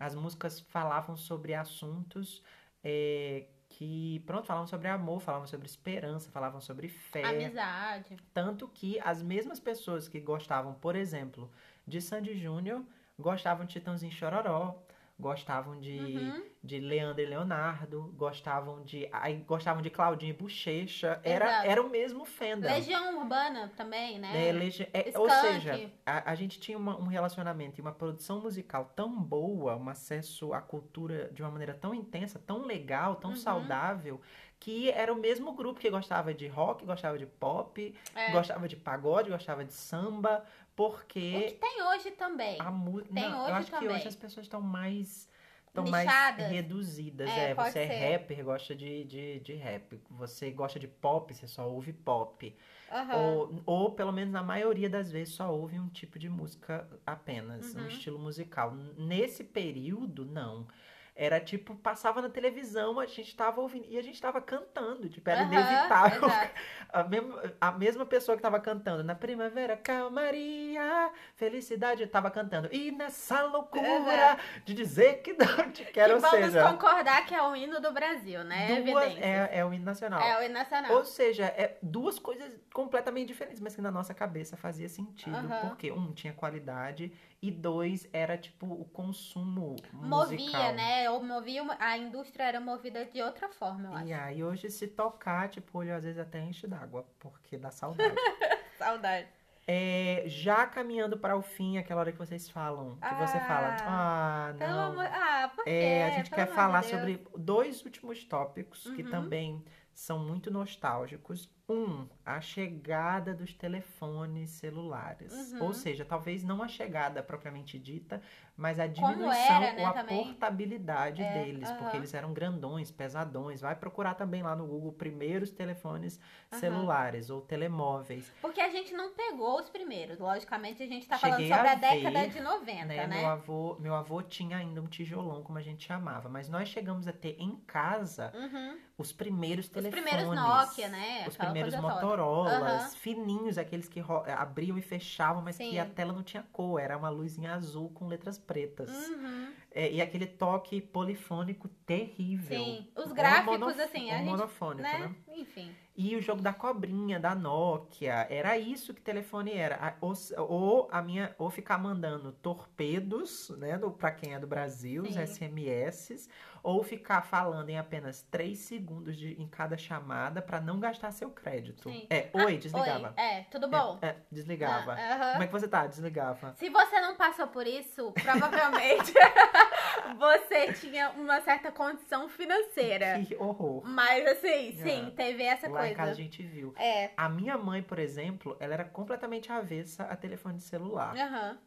As 0.00 0.14
músicas 0.14 0.58
falavam 0.58 1.14
sobre 1.14 1.52
assuntos 1.52 2.42
é, 2.82 3.44
que, 3.68 4.22
pronto, 4.26 4.46
falavam 4.46 4.66
sobre 4.66 4.88
amor, 4.88 5.20
falavam 5.20 5.46
sobre 5.46 5.66
esperança, 5.66 6.30
falavam 6.30 6.60
sobre 6.60 6.88
fé. 6.88 7.22
Amizade. 7.22 8.16
Tanto 8.32 8.66
que 8.66 8.98
as 9.00 9.22
mesmas 9.22 9.60
pessoas 9.60 10.08
que 10.08 10.18
gostavam, 10.18 10.72
por 10.72 10.96
exemplo, 10.96 11.50
de 11.86 12.00
Sandy 12.00 12.34
Júnior, 12.34 12.82
gostavam 13.18 13.66
de 13.66 13.74
Titãozinho 13.74 14.10
Chororó, 14.10 14.82
gostavam 15.20 15.78
de, 15.78 15.98
Uhum. 15.98 16.42
de 16.64 16.80
Leandro 16.80 17.22
e 17.22 17.26
Leonardo, 17.26 18.12
gostavam 18.16 18.82
de. 18.82 19.08
Aí 19.12 19.36
gostavam 19.46 19.82
de 19.82 19.90
Claudinho 19.90 20.30
e 20.30 20.32
Bochecha. 20.32 21.20
Era, 21.22 21.46
Exato. 21.46 21.66
era 21.68 21.82
o 21.82 21.90
mesmo 21.90 22.24
fandom. 22.24 22.66
Legião 22.66 23.18
Urbana 23.18 23.70
também, 23.76 24.18
né? 24.18 24.48
É, 24.48 24.52
legi- 24.52 24.88
é, 24.92 25.12
ou 25.16 25.28
seja, 25.28 25.90
a, 26.04 26.30
a 26.30 26.34
gente 26.34 26.58
tinha 26.58 26.76
uma- 26.78 26.96
um 26.98 27.06
relacionamento 27.06 27.78
e 27.78 27.82
uma 27.82 27.92
produção 27.92 28.40
musical 28.40 28.90
tão 28.96 29.10
boa, 29.22 29.76
um 29.76 29.88
acesso 29.88 30.52
à 30.52 30.60
cultura 30.60 31.30
de 31.32 31.42
uma 31.42 31.50
maneira 31.50 31.74
tão 31.74 31.94
intensa, 31.94 32.38
tão 32.44 32.62
legal, 32.64 33.16
tão 33.16 33.30
Uhum. 33.30 33.36
saudável, 33.36 34.20
que 34.58 34.90
era 34.90 35.12
o 35.12 35.16
mesmo 35.16 35.52
grupo 35.52 35.80
que 35.80 35.88
gostava 35.90 36.34
de 36.34 36.46
rock, 36.46 36.84
gostava 36.84 37.18
de 37.18 37.26
pop, 37.26 37.94
É. 38.14 38.30
gostava 38.32 38.68
de 38.68 38.76
pagode, 38.76 39.30
gostava 39.30 39.64
de 39.64 39.72
samba, 39.72 40.44
O 40.84 40.90
que 41.06 41.30
porque 41.32 41.50
tem 41.60 41.82
hoje 41.82 42.10
também. 42.12 42.56
a 42.60 42.70
música. 42.70 43.14
Tem 43.14 43.24
eu 43.24 43.38
hoje 43.38 43.52
acho 43.52 43.66
que 43.66 43.70
também. 43.72 43.96
hoje 43.96 44.08
as 44.08 44.16
pessoas 44.16 44.46
estão 44.46 44.60
mais. 44.60 45.28
Estão 45.66 45.86
mais 45.86 46.10
reduzidas. 46.36 47.28
É, 47.30 47.50
É, 47.50 47.54
você 47.54 47.78
é 47.78 48.12
rapper, 48.12 48.44
gosta 48.44 48.74
de, 48.74 49.04
de, 49.04 49.38
de 49.40 49.52
rap. 49.54 50.00
Você 50.10 50.50
gosta 50.50 50.80
de 50.80 50.88
pop, 50.88 51.32
você 51.32 51.46
só 51.46 51.68
ouve 51.70 51.92
pop. 51.92 52.52
Aham. 52.90 53.16
Ou, 53.16 53.62
ou, 53.66 53.90
pelo 53.92 54.10
menos 54.10 54.32
na 54.32 54.42
maioria 54.42 54.90
das 54.90 55.12
vezes, 55.12 55.34
só 55.34 55.54
ouve 55.54 55.78
um 55.78 55.88
tipo 55.88 56.18
de 56.18 56.28
música 56.28 56.88
apenas, 57.06 57.72
um 57.76 57.80
Uhum. 57.80 57.86
estilo 57.86 58.18
musical. 58.18 58.74
Nesse 58.96 59.44
período, 59.44 60.24
não. 60.24 60.66
Era 61.14 61.38
tipo, 61.40 61.74
passava 61.76 62.22
na 62.22 62.30
televisão, 62.30 62.98
a 62.98 63.06
gente 63.06 63.36
tava 63.36 63.60
ouvindo, 63.60 63.86
e 63.88 63.98
a 63.98 64.02
gente 64.02 64.20
tava 64.20 64.40
cantando, 64.40 65.08
tipo, 65.08 65.28
era 65.28 65.42
inevitável. 65.42 66.26
exato. 66.26 66.50
A 66.92 67.04
mesma, 67.04 67.54
a 67.60 67.70
mesma 67.70 68.04
pessoa 68.04 68.36
que 68.36 68.42
tava 68.42 68.58
cantando 68.58 69.04
na 69.04 69.14
primavera, 69.14 69.76
calmaria, 69.76 71.10
felicidade, 71.36 72.06
tava 72.08 72.30
cantando. 72.32 72.68
E 72.72 72.90
nessa 72.90 73.42
loucura 73.44 73.86
Exato. 73.86 74.42
de 74.64 74.74
dizer 74.74 75.22
que 75.22 75.32
não 75.34 75.46
te 75.70 75.84
quero, 75.84 76.08
que 76.08 76.14
ou 76.14 76.20
vamos 76.20 76.46
seja, 76.46 76.68
concordar 76.68 77.24
que 77.26 77.34
é 77.34 77.40
o 77.42 77.54
hino 77.54 77.80
do 77.80 77.92
Brasil, 77.92 78.42
né? 78.44 78.66
duas, 78.82 79.04
Evidências. 79.04 79.22
é, 79.24 79.58
é 79.58 79.64
o 79.64 79.72
hino 79.72 79.84
nacional. 79.84 80.20
É 80.20 80.38
o 80.40 80.42
hino 80.44 80.54
nacional. 80.54 80.92
Ou 80.92 81.04
seja, 81.04 81.44
é 81.44 81.78
duas 81.82 82.18
coisas 82.18 82.52
completamente 82.72 83.28
diferentes, 83.28 83.60
mas 83.60 83.74
que 83.74 83.80
na 83.80 83.90
nossa 83.90 84.12
cabeça 84.12 84.56
fazia 84.56 84.88
sentido. 84.88 85.36
Aham. 85.36 85.68
Porque, 85.68 85.92
um, 85.92 86.12
tinha 86.12 86.32
qualidade, 86.32 87.12
e 87.42 87.50
dois, 87.50 88.06
era 88.12 88.36
tipo 88.36 88.66
o 88.66 88.84
consumo 88.84 89.76
Movia, 89.92 90.38
musical. 90.38 90.72
né? 90.74 91.08
Ou 91.10 91.22
movia, 91.22 91.62
a 91.78 91.96
indústria 91.96 92.44
era 92.44 92.60
movida 92.60 93.04
de 93.06 93.22
outra 93.22 93.48
forma, 93.48 93.88
eu 93.88 93.94
acho. 93.94 94.06
E 94.08 94.12
aí, 94.12 94.44
hoje, 94.44 94.68
se 94.70 94.86
tocar, 94.88 95.48
tipo, 95.48 95.78
olho 95.78 95.94
às 95.94 96.04
vezes 96.04 96.18
até 96.18 96.38
enche 96.40 96.66
d'água, 96.66 97.06
porque 97.18 97.56
dá 97.56 97.70
saudade. 97.70 98.14
Saudade. 98.76 99.28
É, 99.66 100.24
já 100.26 100.66
caminhando 100.66 101.18
para 101.18 101.36
o 101.36 101.42
fim, 101.42 101.76
aquela 101.78 102.00
hora 102.00 102.10
que 102.12 102.18
vocês 102.18 102.48
falam, 102.48 102.96
que 102.96 103.14
você 103.14 103.38
fala, 103.40 103.76
ah, 103.82 104.54
Pelo 104.58 104.72
não. 104.72 104.92
amor... 104.92 105.04
Ah, 105.06 105.50
por 105.54 105.64
quê? 105.64 105.70
É, 105.70 106.06
a 106.06 106.10
gente 106.10 106.30
Pelo 106.30 106.42
quer 106.46 106.52
falar 106.54 106.80
de 106.80 106.88
Deus. 106.88 107.00
sobre 107.00 107.24
dois 107.36 107.84
últimos 107.84 108.24
tópicos 108.24 108.82
que 108.96 109.02
Uhum. 109.02 109.10
também 109.10 109.64
são 109.94 110.18
muito 110.18 110.50
nostálgicos. 110.50 111.48
Um, 111.70 112.06
a 112.26 112.40
chegada 112.40 113.32
dos 113.32 113.54
telefones 113.54 114.50
celulares. 114.50 115.52
Uhum. 115.52 115.62
Ou 115.66 115.72
seja, 115.72 116.04
talvez 116.04 116.42
não 116.42 116.62
a 116.62 116.68
chegada 116.68 117.22
propriamente 117.22 117.78
dita, 117.78 118.20
mas 118.56 118.80
a 118.80 118.86
diminuição 118.88 119.62
era, 119.62 119.72
né, 119.76 119.82
ou 119.82 119.86
a 119.86 119.92
também. 119.92 120.24
portabilidade 120.24 121.22
É, 121.22 121.32
deles, 121.32 121.68
aham. 121.68 121.78
porque 121.78 121.96
eles 121.96 122.12
eram 122.12 122.32
grandões, 122.32 122.90
pesadões. 122.90 123.60
Vai 123.60 123.76
procurar 123.76 124.14
também 124.14 124.42
lá 124.42 124.56
no 124.56 124.66
Google 124.66 124.92
primeiros 124.92 125.50
telefones 125.52 126.18
Aham. 126.50 126.60
celulares 126.60 127.30
ou 127.30 127.40
telemóveis. 127.40 128.32
Porque 128.42 128.60
a 128.60 128.68
gente 128.68 128.92
não 128.92 129.12
pegou 129.14 129.60
os 129.60 129.70
primeiros. 129.70 130.18
Logicamente, 130.18 130.82
a 130.82 130.86
gente 130.86 131.06
tá 131.06 131.16
Cheguei 131.18 131.48
falando 131.48 131.54
sobre 131.54 131.68
a 131.68 131.72
a, 131.72 131.74
década 131.76 132.20
ver, 132.20 132.30
de 132.30 132.40
90, 132.40 132.84
né? 132.86 133.06
né? 133.06 133.16
Meu 133.20 133.26
avô, 133.28 133.76
meu 133.78 133.94
avô 133.94 134.22
tinha 134.22 134.56
ainda 134.56 134.82
um 134.82 134.86
tijolão, 134.86 135.42
como 135.42 135.58
a 135.58 135.62
gente 135.62 135.86
chamava, 135.86 136.28
mas 136.28 136.48
nós 136.48 136.68
chegamos 136.68 137.06
a 137.06 137.12
ter 137.12 137.36
em 137.38 137.54
casa 137.66 138.32
Uhum. 138.34 138.78
Os 139.00 139.12
primeiros 139.12 139.66
Os 139.66 139.70
telefones. 139.72 140.04
primeiros 140.04 140.34
Nokia, 140.34 140.88
né? 140.88 141.24
Os 141.26 141.34
Aquela 141.34 141.50
primeiros. 141.52 141.74
Motorolas, 141.80 142.82
Aham. 142.82 142.90
fininhos, 142.90 143.58
aqueles 143.58 143.88
que 143.88 144.00
ro- 144.00 144.22
abriam 144.26 144.76
e 144.78 144.82
fechavam, 144.82 145.42
mas 145.42 145.56
que 145.56 145.70
Sim. 145.70 145.78
a 145.78 145.86
tela 145.86 146.12
não 146.12 146.22
tinha 146.22 146.42
cor, 146.52 146.78
era 146.80 146.96
uma 146.96 147.08
luzinha 147.08 147.54
azul 147.54 147.90
com 147.90 148.06
letras 148.06 148.38
pretas. 148.38 148.90
Uhum. 148.90 149.52
É, 149.72 149.90
e 149.90 150.00
aquele 150.00 150.26
toque 150.26 150.80
polifônico 150.80 151.68
terrível. 151.86 152.58
Sim. 152.64 152.88
Os 152.96 153.12
gráficos, 153.12 153.78
assim, 153.78 154.10
a 154.10 154.18
gente, 154.18 154.26
monofônico, 154.26 154.82
né? 154.82 154.98
né? 154.98 155.14
Enfim. 155.36 155.74
E 156.02 156.16
o 156.16 156.20
jogo 156.22 156.40
da 156.40 156.50
cobrinha, 156.50 157.20
da 157.20 157.34
Nokia, 157.34 158.26
era 158.30 158.56
isso 158.56 158.94
que 158.94 159.02
telefone 159.02 159.52
era. 159.52 159.98
Ou, 160.00 160.14
ou 160.38 160.88
a 160.90 161.02
minha, 161.02 161.34
ou 161.36 161.50
ficar 161.50 161.76
mandando 161.76 162.32
torpedos, 162.32 163.50
né, 163.58 163.78
pra 163.98 164.10
quem 164.10 164.32
é 164.32 164.38
do 164.38 164.46
Brasil, 164.46 165.02
os 165.02 165.12
Sim. 165.12 165.26
SMS, 165.26 166.26
ou 166.62 166.82
ficar 166.82 167.20
falando 167.20 167.68
em 167.68 167.78
apenas 167.78 168.22
3 168.30 168.58
segundos 168.58 169.14
de, 169.14 169.40
em 169.40 169.46
cada 169.46 169.76
chamada 169.76 170.40
pra 170.40 170.58
não 170.58 170.80
gastar 170.80 171.10
seu 171.10 171.28
crédito. 171.30 171.90
Sim. 171.90 172.06
É, 172.08 172.30
oi, 172.32 172.56
desligava. 172.56 173.14
Oi, 173.18 173.22
é, 173.22 173.42
tudo 173.50 173.68
bom? 173.68 173.98
É, 174.00 174.08
é, 174.08 174.16
desligava. 174.32 174.94
Ah, 174.94 175.14
aham. 175.14 175.32
Como 175.32 175.42
é 175.42 175.46
que 175.46 175.52
você 175.52 175.68
tá? 175.68 175.86
Desligava. 175.86 176.54
Se 176.58 176.70
você 176.70 177.00
não 177.00 177.14
passou 177.14 177.46
por 177.48 177.66
isso, 177.66 178.10
provavelmente 178.12 179.12
você 180.18 180.72
tinha 180.72 181.10
uma 181.10 181.42
certa 181.42 181.70
condição 181.70 182.26
financeira. 182.28 183.22
Que 183.26 183.36
horror. 183.36 183.82
Mas 183.84 184.26
assim, 184.26 184.68
É. 184.68 184.72
sim, 184.72 185.12
teve 185.14 185.42
essa 185.42 185.68
Lá 185.68 185.89
em 185.90 185.94
casa 185.96 186.10
a 186.12 186.14
gente 186.14 186.42
viu. 186.42 186.74
É. 186.76 187.10
A 187.16 187.28
minha 187.28 187.56
mãe, 187.58 187.82
por 187.82 187.98
exemplo, 187.98 188.56
ela 188.60 188.74
era 188.74 188.84
completamente 188.84 189.50
avessa 189.52 190.04
a 190.04 190.16
telefone 190.16 190.60
celular. 190.60 191.16
Aham. 191.16 191.58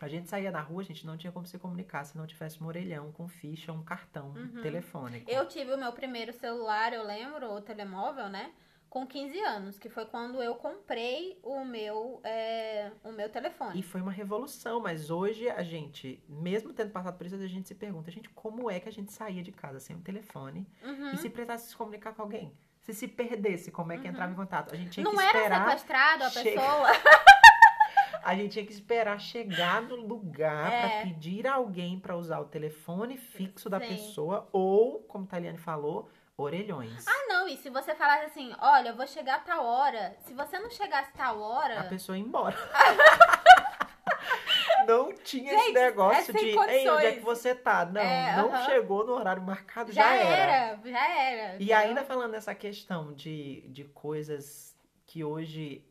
A 0.00 0.06
gente 0.06 0.28
saía 0.28 0.52
na 0.52 0.60
rua, 0.60 0.80
a 0.82 0.84
gente 0.84 1.04
não 1.04 1.16
tinha 1.16 1.32
como 1.32 1.44
se 1.44 1.58
comunicar 1.58 2.04
se 2.04 2.16
não 2.16 2.24
tivesse 2.24 2.62
um 2.62 2.66
orelhão 2.66 3.10
com 3.10 3.26
ficha, 3.26 3.72
um 3.72 3.82
cartão 3.82 4.28
Uhum. 4.36 4.62
telefônico. 4.62 5.28
Eu 5.28 5.46
tive 5.48 5.72
o 5.74 5.78
meu 5.78 5.92
primeiro 5.92 6.32
celular, 6.32 6.92
eu 6.92 7.02
lembro, 7.04 7.50
o 7.50 7.60
telemóvel, 7.60 8.28
né? 8.28 8.52
Com 8.88 9.04
15 9.06 9.38
anos, 9.40 9.76
que 9.78 9.88
foi 9.90 10.06
quando 10.06 10.40
eu 10.40 10.54
comprei 10.54 11.38
o 11.42 11.62
meu, 11.64 12.20
é, 12.24 12.90
o 13.04 13.10
meu 13.12 13.28
telefone. 13.28 13.80
E 13.80 13.82
foi 13.82 14.00
uma 14.00 14.12
revolução, 14.12 14.80
mas 14.80 15.10
hoje 15.10 15.50
a 15.50 15.62
gente, 15.64 16.22
mesmo 16.28 16.72
tendo 16.72 16.90
passado 16.92 17.18
por 17.18 17.26
isso, 17.26 17.34
a 17.34 17.46
gente 17.48 17.66
se 17.68 17.74
pergunta, 17.74 18.08
gente, 18.10 18.30
como 18.30 18.70
é 18.70 18.78
que 18.80 18.88
a 18.88 18.92
gente 18.92 19.12
saía 19.12 19.42
de 19.42 19.50
casa 19.52 19.80
sem 19.80 19.96
um 19.96 20.00
telefone 20.00 20.64
Uhum. 20.82 21.10
e 21.12 21.16
se 21.18 21.28
precisasse 21.28 21.70
se 21.70 21.76
comunicar 21.76 22.14
com 22.14 22.22
alguém? 22.22 22.56
Se 22.88 22.94
se 22.94 23.06
perdesse, 23.06 23.70
como 23.70 23.92
é 23.92 23.98
que 23.98 24.04
Uhum. 24.04 24.08
entrava 24.12 24.32
em 24.32 24.34
contato? 24.34 24.72
A 24.72 24.76
gente 24.78 24.92
tinha 24.92 25.04
Não 25.04 25.12
que 25.14 25.20
era 25.20 25.26
esperar, 25.38 25.64
sequestrado 25.66 26.24
a 26.24 26.30
pessoa? 26.30 26.88
a 28.24 28.34
gente 28.34 28.52
tinha 28.52 28.64
que 28.64 28.72
esperar 28.72 29.20
chegar 29.20 29.82
no 29.82 29.94
lugar 29.94 30.72
É. 30.72 30.80
pra 30.80 31.02
pedir 31.02 31.46
a 31.46 31.52
alguém 31.56 32.00
pra 32.00 32.16
usar 32.16 32.38
o 32.40 32.46
telefone 32.46 33.18
fixo 33.18 33.68
da 33.68 33.78
Sim. 33.78 33.88
pessoa 33.88 34.48
ou, 34.52 35.00
como 35.02 35.24
a 35.24 35.26
Taliane 35.26 35.58
falou, 35.58 36.08
orelhões. 36.34 37.06
Ah, 37.06 37.26
não, 37.28 37.46
e 37.46 37.58
se 37.58 37.68
você 37.68 37.94
falasse 37.94 38.24
assim, 38.24 38.54
olha, 38.58 38.88
eu 38.88 38.96
vou 38.96 39.06
chegar 39.06 39.34
a 39.34 39.40
tal 39.40 39.66
hora, 39.66 40.16
se 40.20 40.32
você 40.32 40.58
não 40.58 40.70
chegasse 40.70 41.10
a 41.14 41.24
tal 41.26 41.40
hora, 41.42 41.80
a 41.80 41.84
pessoa 41.84 42.16
ia 42.16 42.24
embora. 42.24 42.56
não 44.88 45.12
tinha 45.12 45.52
esse 45.54 45.64
Gente, 45.66 45.74
negócio 45.74 46.30
é 46.36 46.40
de, 46.40 46.46
ei, 46.46 46.56
onde 46.88 47.06
é 47.06 47.12
condições." 47.12 47.14
que 47.14 47.20
você 47.20 47.54
tá? 47.54 47.84
Não, 47.84 48.00
É, 48.00 48.36
não 48.36 48.48
aham. 48.52 48.64
chegou 48.64 49.06
no 49.06 49.12
horário 49.12 49.42
marcado, 49.42 49.92
já, 49.92 50.02
já 50.02 50.14
era. 50.16 50.52
era, 50.52 50.80
já 50.90 51.08
era. 51.20 51.52
E 51.58 51.72
entendeu? 51.72 51.76
ainda 51.76 52.04
falando 52.04 52.32
nessa 52.32 52.54
questão 52.54 53.12
de, 53.14 53.62
de 53.68 53.84
coisas 53.84 54.76
que 55.06 55.22
hoje 55.24 55.84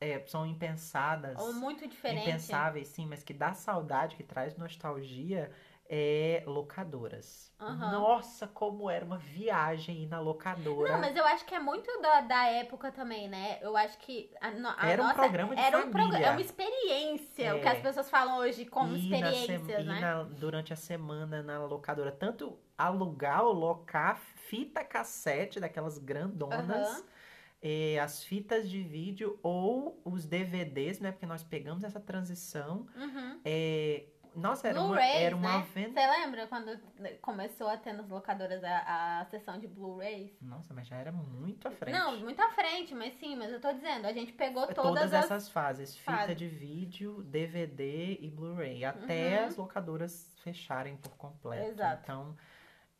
é, 0.00 0.20
são 0.26 0.46
impensadas, 0.46 1.38
Ou 1.40 1.52
muito 1.52 1.86
diferente. 1.86 2.22
impensáveis, 2.22 2.88
sim, 2.88 3.06
mas 3.06 3.22
que 3.22 3.34
dá 3.34 3.52
saudade, 3.52 4.16
que 4.16 4.22
traz 4.22 4.56
nostalgia, 4.56 5.50
é 5.92 6.44
locadoras. 6.46 7.52
Aham. 7.58 7.90
Nossa, 7.90 8.46
como 8.46 8.88
era 8.88 9.04
uma 9.04 9.18
viagem 9.18 10.04
ir 10.04 10.06
na 10.06 10.20
locadora. 10.20 10.92
Não, 10.92 11.00
mas 11.00 11.16
eu 11.16 11.24
acho 11.26 11.44
que 11.44 11.52
é 11.54 11.58
muito 11.58 11.90
da, 12.00 12.20
da 12.20 12.46
época 12.46 12.92
também, 12.92 13.28
né? 13.28 13.58
Eu 13.60 13.76
acho 13.76 13.98
que 13.98 14.32
a, 14.40 14.48
a 14.48 14.88
Era 14.88 15.02
um 15.02 15.06
nossa, 15.06 15.18
programa 15.20 15.54
de 15.56 15.60
era 15.60 15.76
um 15.76 15.80
família. 15.82 15.92
programa, 16.00 16.26
é 16.26 16.30
uma 16.30 16.40
experiência, 16.40 17.56
o 17.56 17.60
que 17.60 17.68
É. 17.68 17.72
as 17.72 17.80
pessoas 17.80 18.08
falam 18.08 18.38
hoje 18.38 18.64
como 18.64 18.92
na 18.92 18.96
experiências, 18.98 19.84
né? 19.84 20.00
na- 20.00 20.22
durante 20.22 20.72
a 20.72 20.76
semana 20.76 21.42
na 21.42 21.58
locadora. 21.66 22.12
Tanto 22.12 22.56
alugar 22.78 23.42
ou 23.44 23.52
locar 23.52 24.16
fita 24.20 24.84
cassete 24.84 25.58
daquelas 25.58 25.98
grandonas. 25.98 27.04
Eh, 27.62 27.98
as 28.00 28.24
fitas 28.24 28.70
de 28.70 28.82
vídeo 28.82 29.38
ou 29.42 30.00
os 30.02 30.24
DVDs, 30.24 30.98
né? 30.98 31.12
Porque 31.12 31.26
nós 31.26 31.42
pegamos 31.42 31.84
essa 31.84 32.00
transição. 32.00 32.86
Uhum. 32.96 33.40
eh, 33.44 34.06
nossa, 34.34 34.68
era 34.68 34.80
uma, 34.80 35.02
era 35.02 35.36
uma 35.36 35.58
né? 35.58 35.66
venda. 35.74 36.00
Você 36.00 36.06
lembra 36.06 36.46
quando 36.46 36.78
começou 37.20 37.68
a 37.68 37.76
ter 37.76 37.92
nas 37.92 38.08
locadoras 38.08 38.62
a, 38.64 39.20
a 39.20 39.24
sessão 39.26 39.58
de 39.58 39.66
Blu-rays? 39.66 40.30
Nossa, 40.40 40.72
mas 40.74 40.86
já 40.86 40.96
era 40.96 41.10
muito 41.12 41.66
à 41.66 41.70
frente. 41.70 41.98
Não, 41.98 42.18
muito 42.20 42.40
à 42.40 42.48
frente, 42.50 42.94
mas 42.94 43.12
sim, 43.18 43.36
mas 43.36 43.52
eu 43.52 43.60
tô 43.60 43.72
dizendo, 43.72 44.06
a 44.06 44.12
gente 44.12 44.32
pegou 44.32 44.66
todas, 44.68 44.82
Todas 44.82 45.14
as. 45.14 45.24
essas 45.24 45.48
fases, 45.48 45.96
fita 45.96 46.12
fases. 46.12 46.36
de 46.36 46.48
vídeo, 46.48 47.22
DVD 47.22 48.18
e 48.20 48.30
Blu-ray, 48.30 48.84
até 48.84 49.40
Uhum. 49.40 49.46
as 49.46 49.56
locadoras 49.56 50.32
fecharem 50.42 50.96
por 50.96 51.12
completo. 51.16 51.70
Exato. 51.70 52.02
Então, 52.04 52.36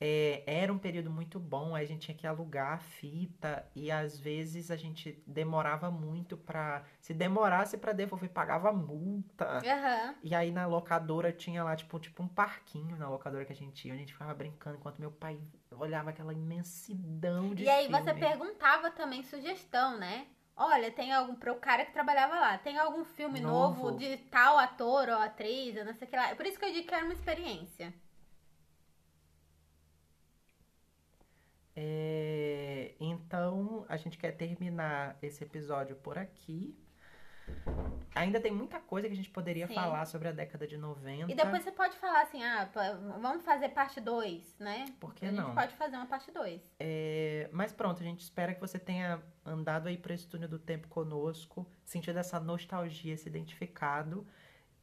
é, 0.02 0.42
era 0.46 0.72
um 0.72 0.78
período 0.78 1.10
muito 1.10 1.38
bom, 1.38 1.74
aí 1.74 1.84
a 1.84 1.86
gente 1.86 2.06
tinha 2.06 2.16
que 2.16 2.26
alugar 2.26 2.72
a 2.72 2.78
fita 2.78 3.68
e 3.76 3.90
às 3.90 4.18
vezes 4.18 4.70
a 4.70 4.76
gente 4.76 5.22
demorava 5.26 5.90
muito 5.90 6.38
pra. 6.38 6.84
Se 7.02 7.12
demorasse 7.12 7.76
pra 7.76 7.92
devolver, 7.92 8.30
pagava 8.30 8.72
multa. 8.72 9.58
Aham. 9.58 10.14
E 10.22 10.34
aí 10.34 10.50
na 10.50 10.66
locadora 10.66 11.30
tinha 11.30 11.62
lá, 11.62 11.76
tipo, 11.76 11.98
tipo 11.98 12.22
um 12.22 12.28
parquinho 12.28 12.96
na 12.96 13.10
locadora 13.10 13.44
que 13.44 13.52
a 13.52 13.56
gente 13.56 13.88
ia, 13.88 13.92
a 13.92 13.96
gente 13.96 14.14
ficava 14.14 14.32
brincando 14.32 14.78
enquanto 14.78 14.98
meu 14.98 15.10
pai 15.10 15.38
olhava 15.72 16.10
aquela 16.10 16.32
imensidão 16.32 17.54
de 17.54 17.64
E 17.64 17.68
aí 17.68 17.86
você 17.86 18.14
perguntava 18.14 18.90
também 18.90 19.22
sugestão, 19.22 19.98
né? 19.98 20.26
Olha, 20.56 20.90
tem 20.90 21.12
algum. 21.12 21.34
Pro 21.34 21.56
cara 21.56 21.84
que 21.84 21.92
trabalhava 21.92 22.34
lá, 22.40 22.56
tem 22.56 22.78
algum 22.78 23.04
filme 23.04 23.38
novo, 23.38 23.90
Novo. 23.90 23.98
de 23.98 24.16
tal 24.30 24.58
ator 24.58 25.10
ou 25.10 25.16
atriz, 25.16 25.76
eu 25.76 25.84
não 25.84 25.92
sei 25.92 26.06
o 26.06 26.10
que 26.10 26.16
lá. 26.16 26.34
Por 26.34 26.46
isso 26.46 26.58
que 26.58 26.64
eu 26.64 26.72
digo 26.72 26.88
que 26.88 26.94
era 26.94 27.04
uma 27.04 27.14
experiência. 27.14 27.92
É, 31.82 32.92
então, 33.00 33.86
a 33.88 33.96
gente 33.96 34.18
quer 34.18 34.32
terminar 34.32 35.16
esse 35.22 35.42
episódio 35.42 35.96
por 35.96 36.18
aqui. 36.18 36.76
Ainda 38.14 38.38
tem 38.38 38.52
muita 38.52 38.78
coisa 38.78 39.08
que 39.08 39.14
a 39.14 39.16
gente 39.16 39.30
poderia 39.30 39.66
Sim. 39.66 39.74
falar 39.74 40.04
sobre 40.04 40.28
a 40.28 40.32
década 40.32 40.66
de 40.66 40.76
90. 40.76 41.32
E 41.32 41.34
depois 41.34 41.64
você 41.64 41.72
pode 41.72 41.96
falar 41.96 42.20
assim, 42.20 42.44
ah, 42.44 42.68
vamos 43.18 43.42
fazer 43.42 43.70
parte 43.70 43.98
2, 43.98 44.58
né? 44.58 44.84
Por 45.00 45.14
que 45.14 45.24
a 45.24 45.30
gente 45.30 45.40
não? 45.40 45.54
pode 45.54 45.74
fazer 45.76 45.96
uma 45.96 46.04
parte 46.04 46.30
2. 46.30 46.76
É, 46.78 47.48
mas 47.50 47.72
pronto, 47.72 48.02
a 48.02 48.04
gente 48.04 48.20
espera 48.20 48.54
que 48.54 48.60
você 48.60 48.78
tenha 48.78 49.22
andado 49.42 49.88
aí 49.88 49.96
para 49.96 50.12
esse 50.12 50.28
túnel 50.28 50.50
do 50.50 50.58
tempo 50.58 50.86
conosco, 50.86 51.66
sentido 51.82 52.18
essa 52.18 52.38
nostalgia, 52.38 53.16
se 53.16 53.26
identificado. 53.26 54.26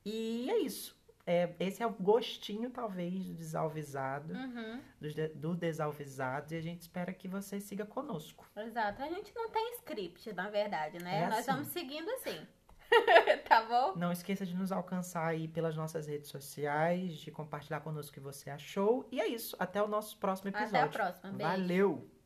E 0.04 0.50
é 0.50 0.58
isso. 0.58 0.97
É, 1.30 1.54
esse 1.60 1.84
é 1.84 1.86
o 1.86 1.90
gostinho, 1.92 2.70
talvez, 2.70 3.26
do 3.26 3.34
desalvisado, 3.34 4.34
Uhum, 4.34 4.82
de- 5.02 5.28
do 5.36 5.54
desalvisado, 5.54 6.54
e 6.54 6.58
a 6.58 6.62
gente 6.62 6.82
espera 6.84 7.12
que 7.14 7.28
você 7.28 7.60
siga 7.60 7.86
conosco. 7.86 8.50
exato. 8.56 9.04
A 9.04 9.10
gente 9.10 9.36
não 9.36 9.50
tem 9.50 9.74
script, 9.76 10.32
na 10.32 10.50
verdade, 10.50 11.04
né? 11.04 11.24
É 11.24 11.28
Nós 11.28 11.40
assim. 11.40 11.52
vamos 11.52 11.68
seguindo 11.68 12.10
assim. 12.12 12.48
tá 13.46 13.62
bom? 13.66 13.98
Não 13.98 14.14
esqueça 14.14 14.46
de 14.46 14.56
nos 14.56 14.72
alcançar 14.72 15.28
aí 15.28 15.50
pelas 15.50 15.76
nossas 15.76 16.08
redes 16.08 16.30
sociais, 16.30 17.18
de 17.18 17.30
compartilhar 17.30 17.82
conosco 17.82 18.12
o 18.12 18.14
que 18.14 18.20
você 18.22 18.50
achou. 18.50 19.06
E 19.12 19.20
é 19.20 19.28
isso. 19.28 19.54
Até 19.60 19.84
o 19.84 19.88
nosso 19.90 20.18
próximo 20.18 20.48
Até 20.50 20.60
a 20.60 20.62
episódio. 20.64 20.92
próxima. 20.94 21.32
Beijo. 21.34 21.52
Valeu! 21.52 22.17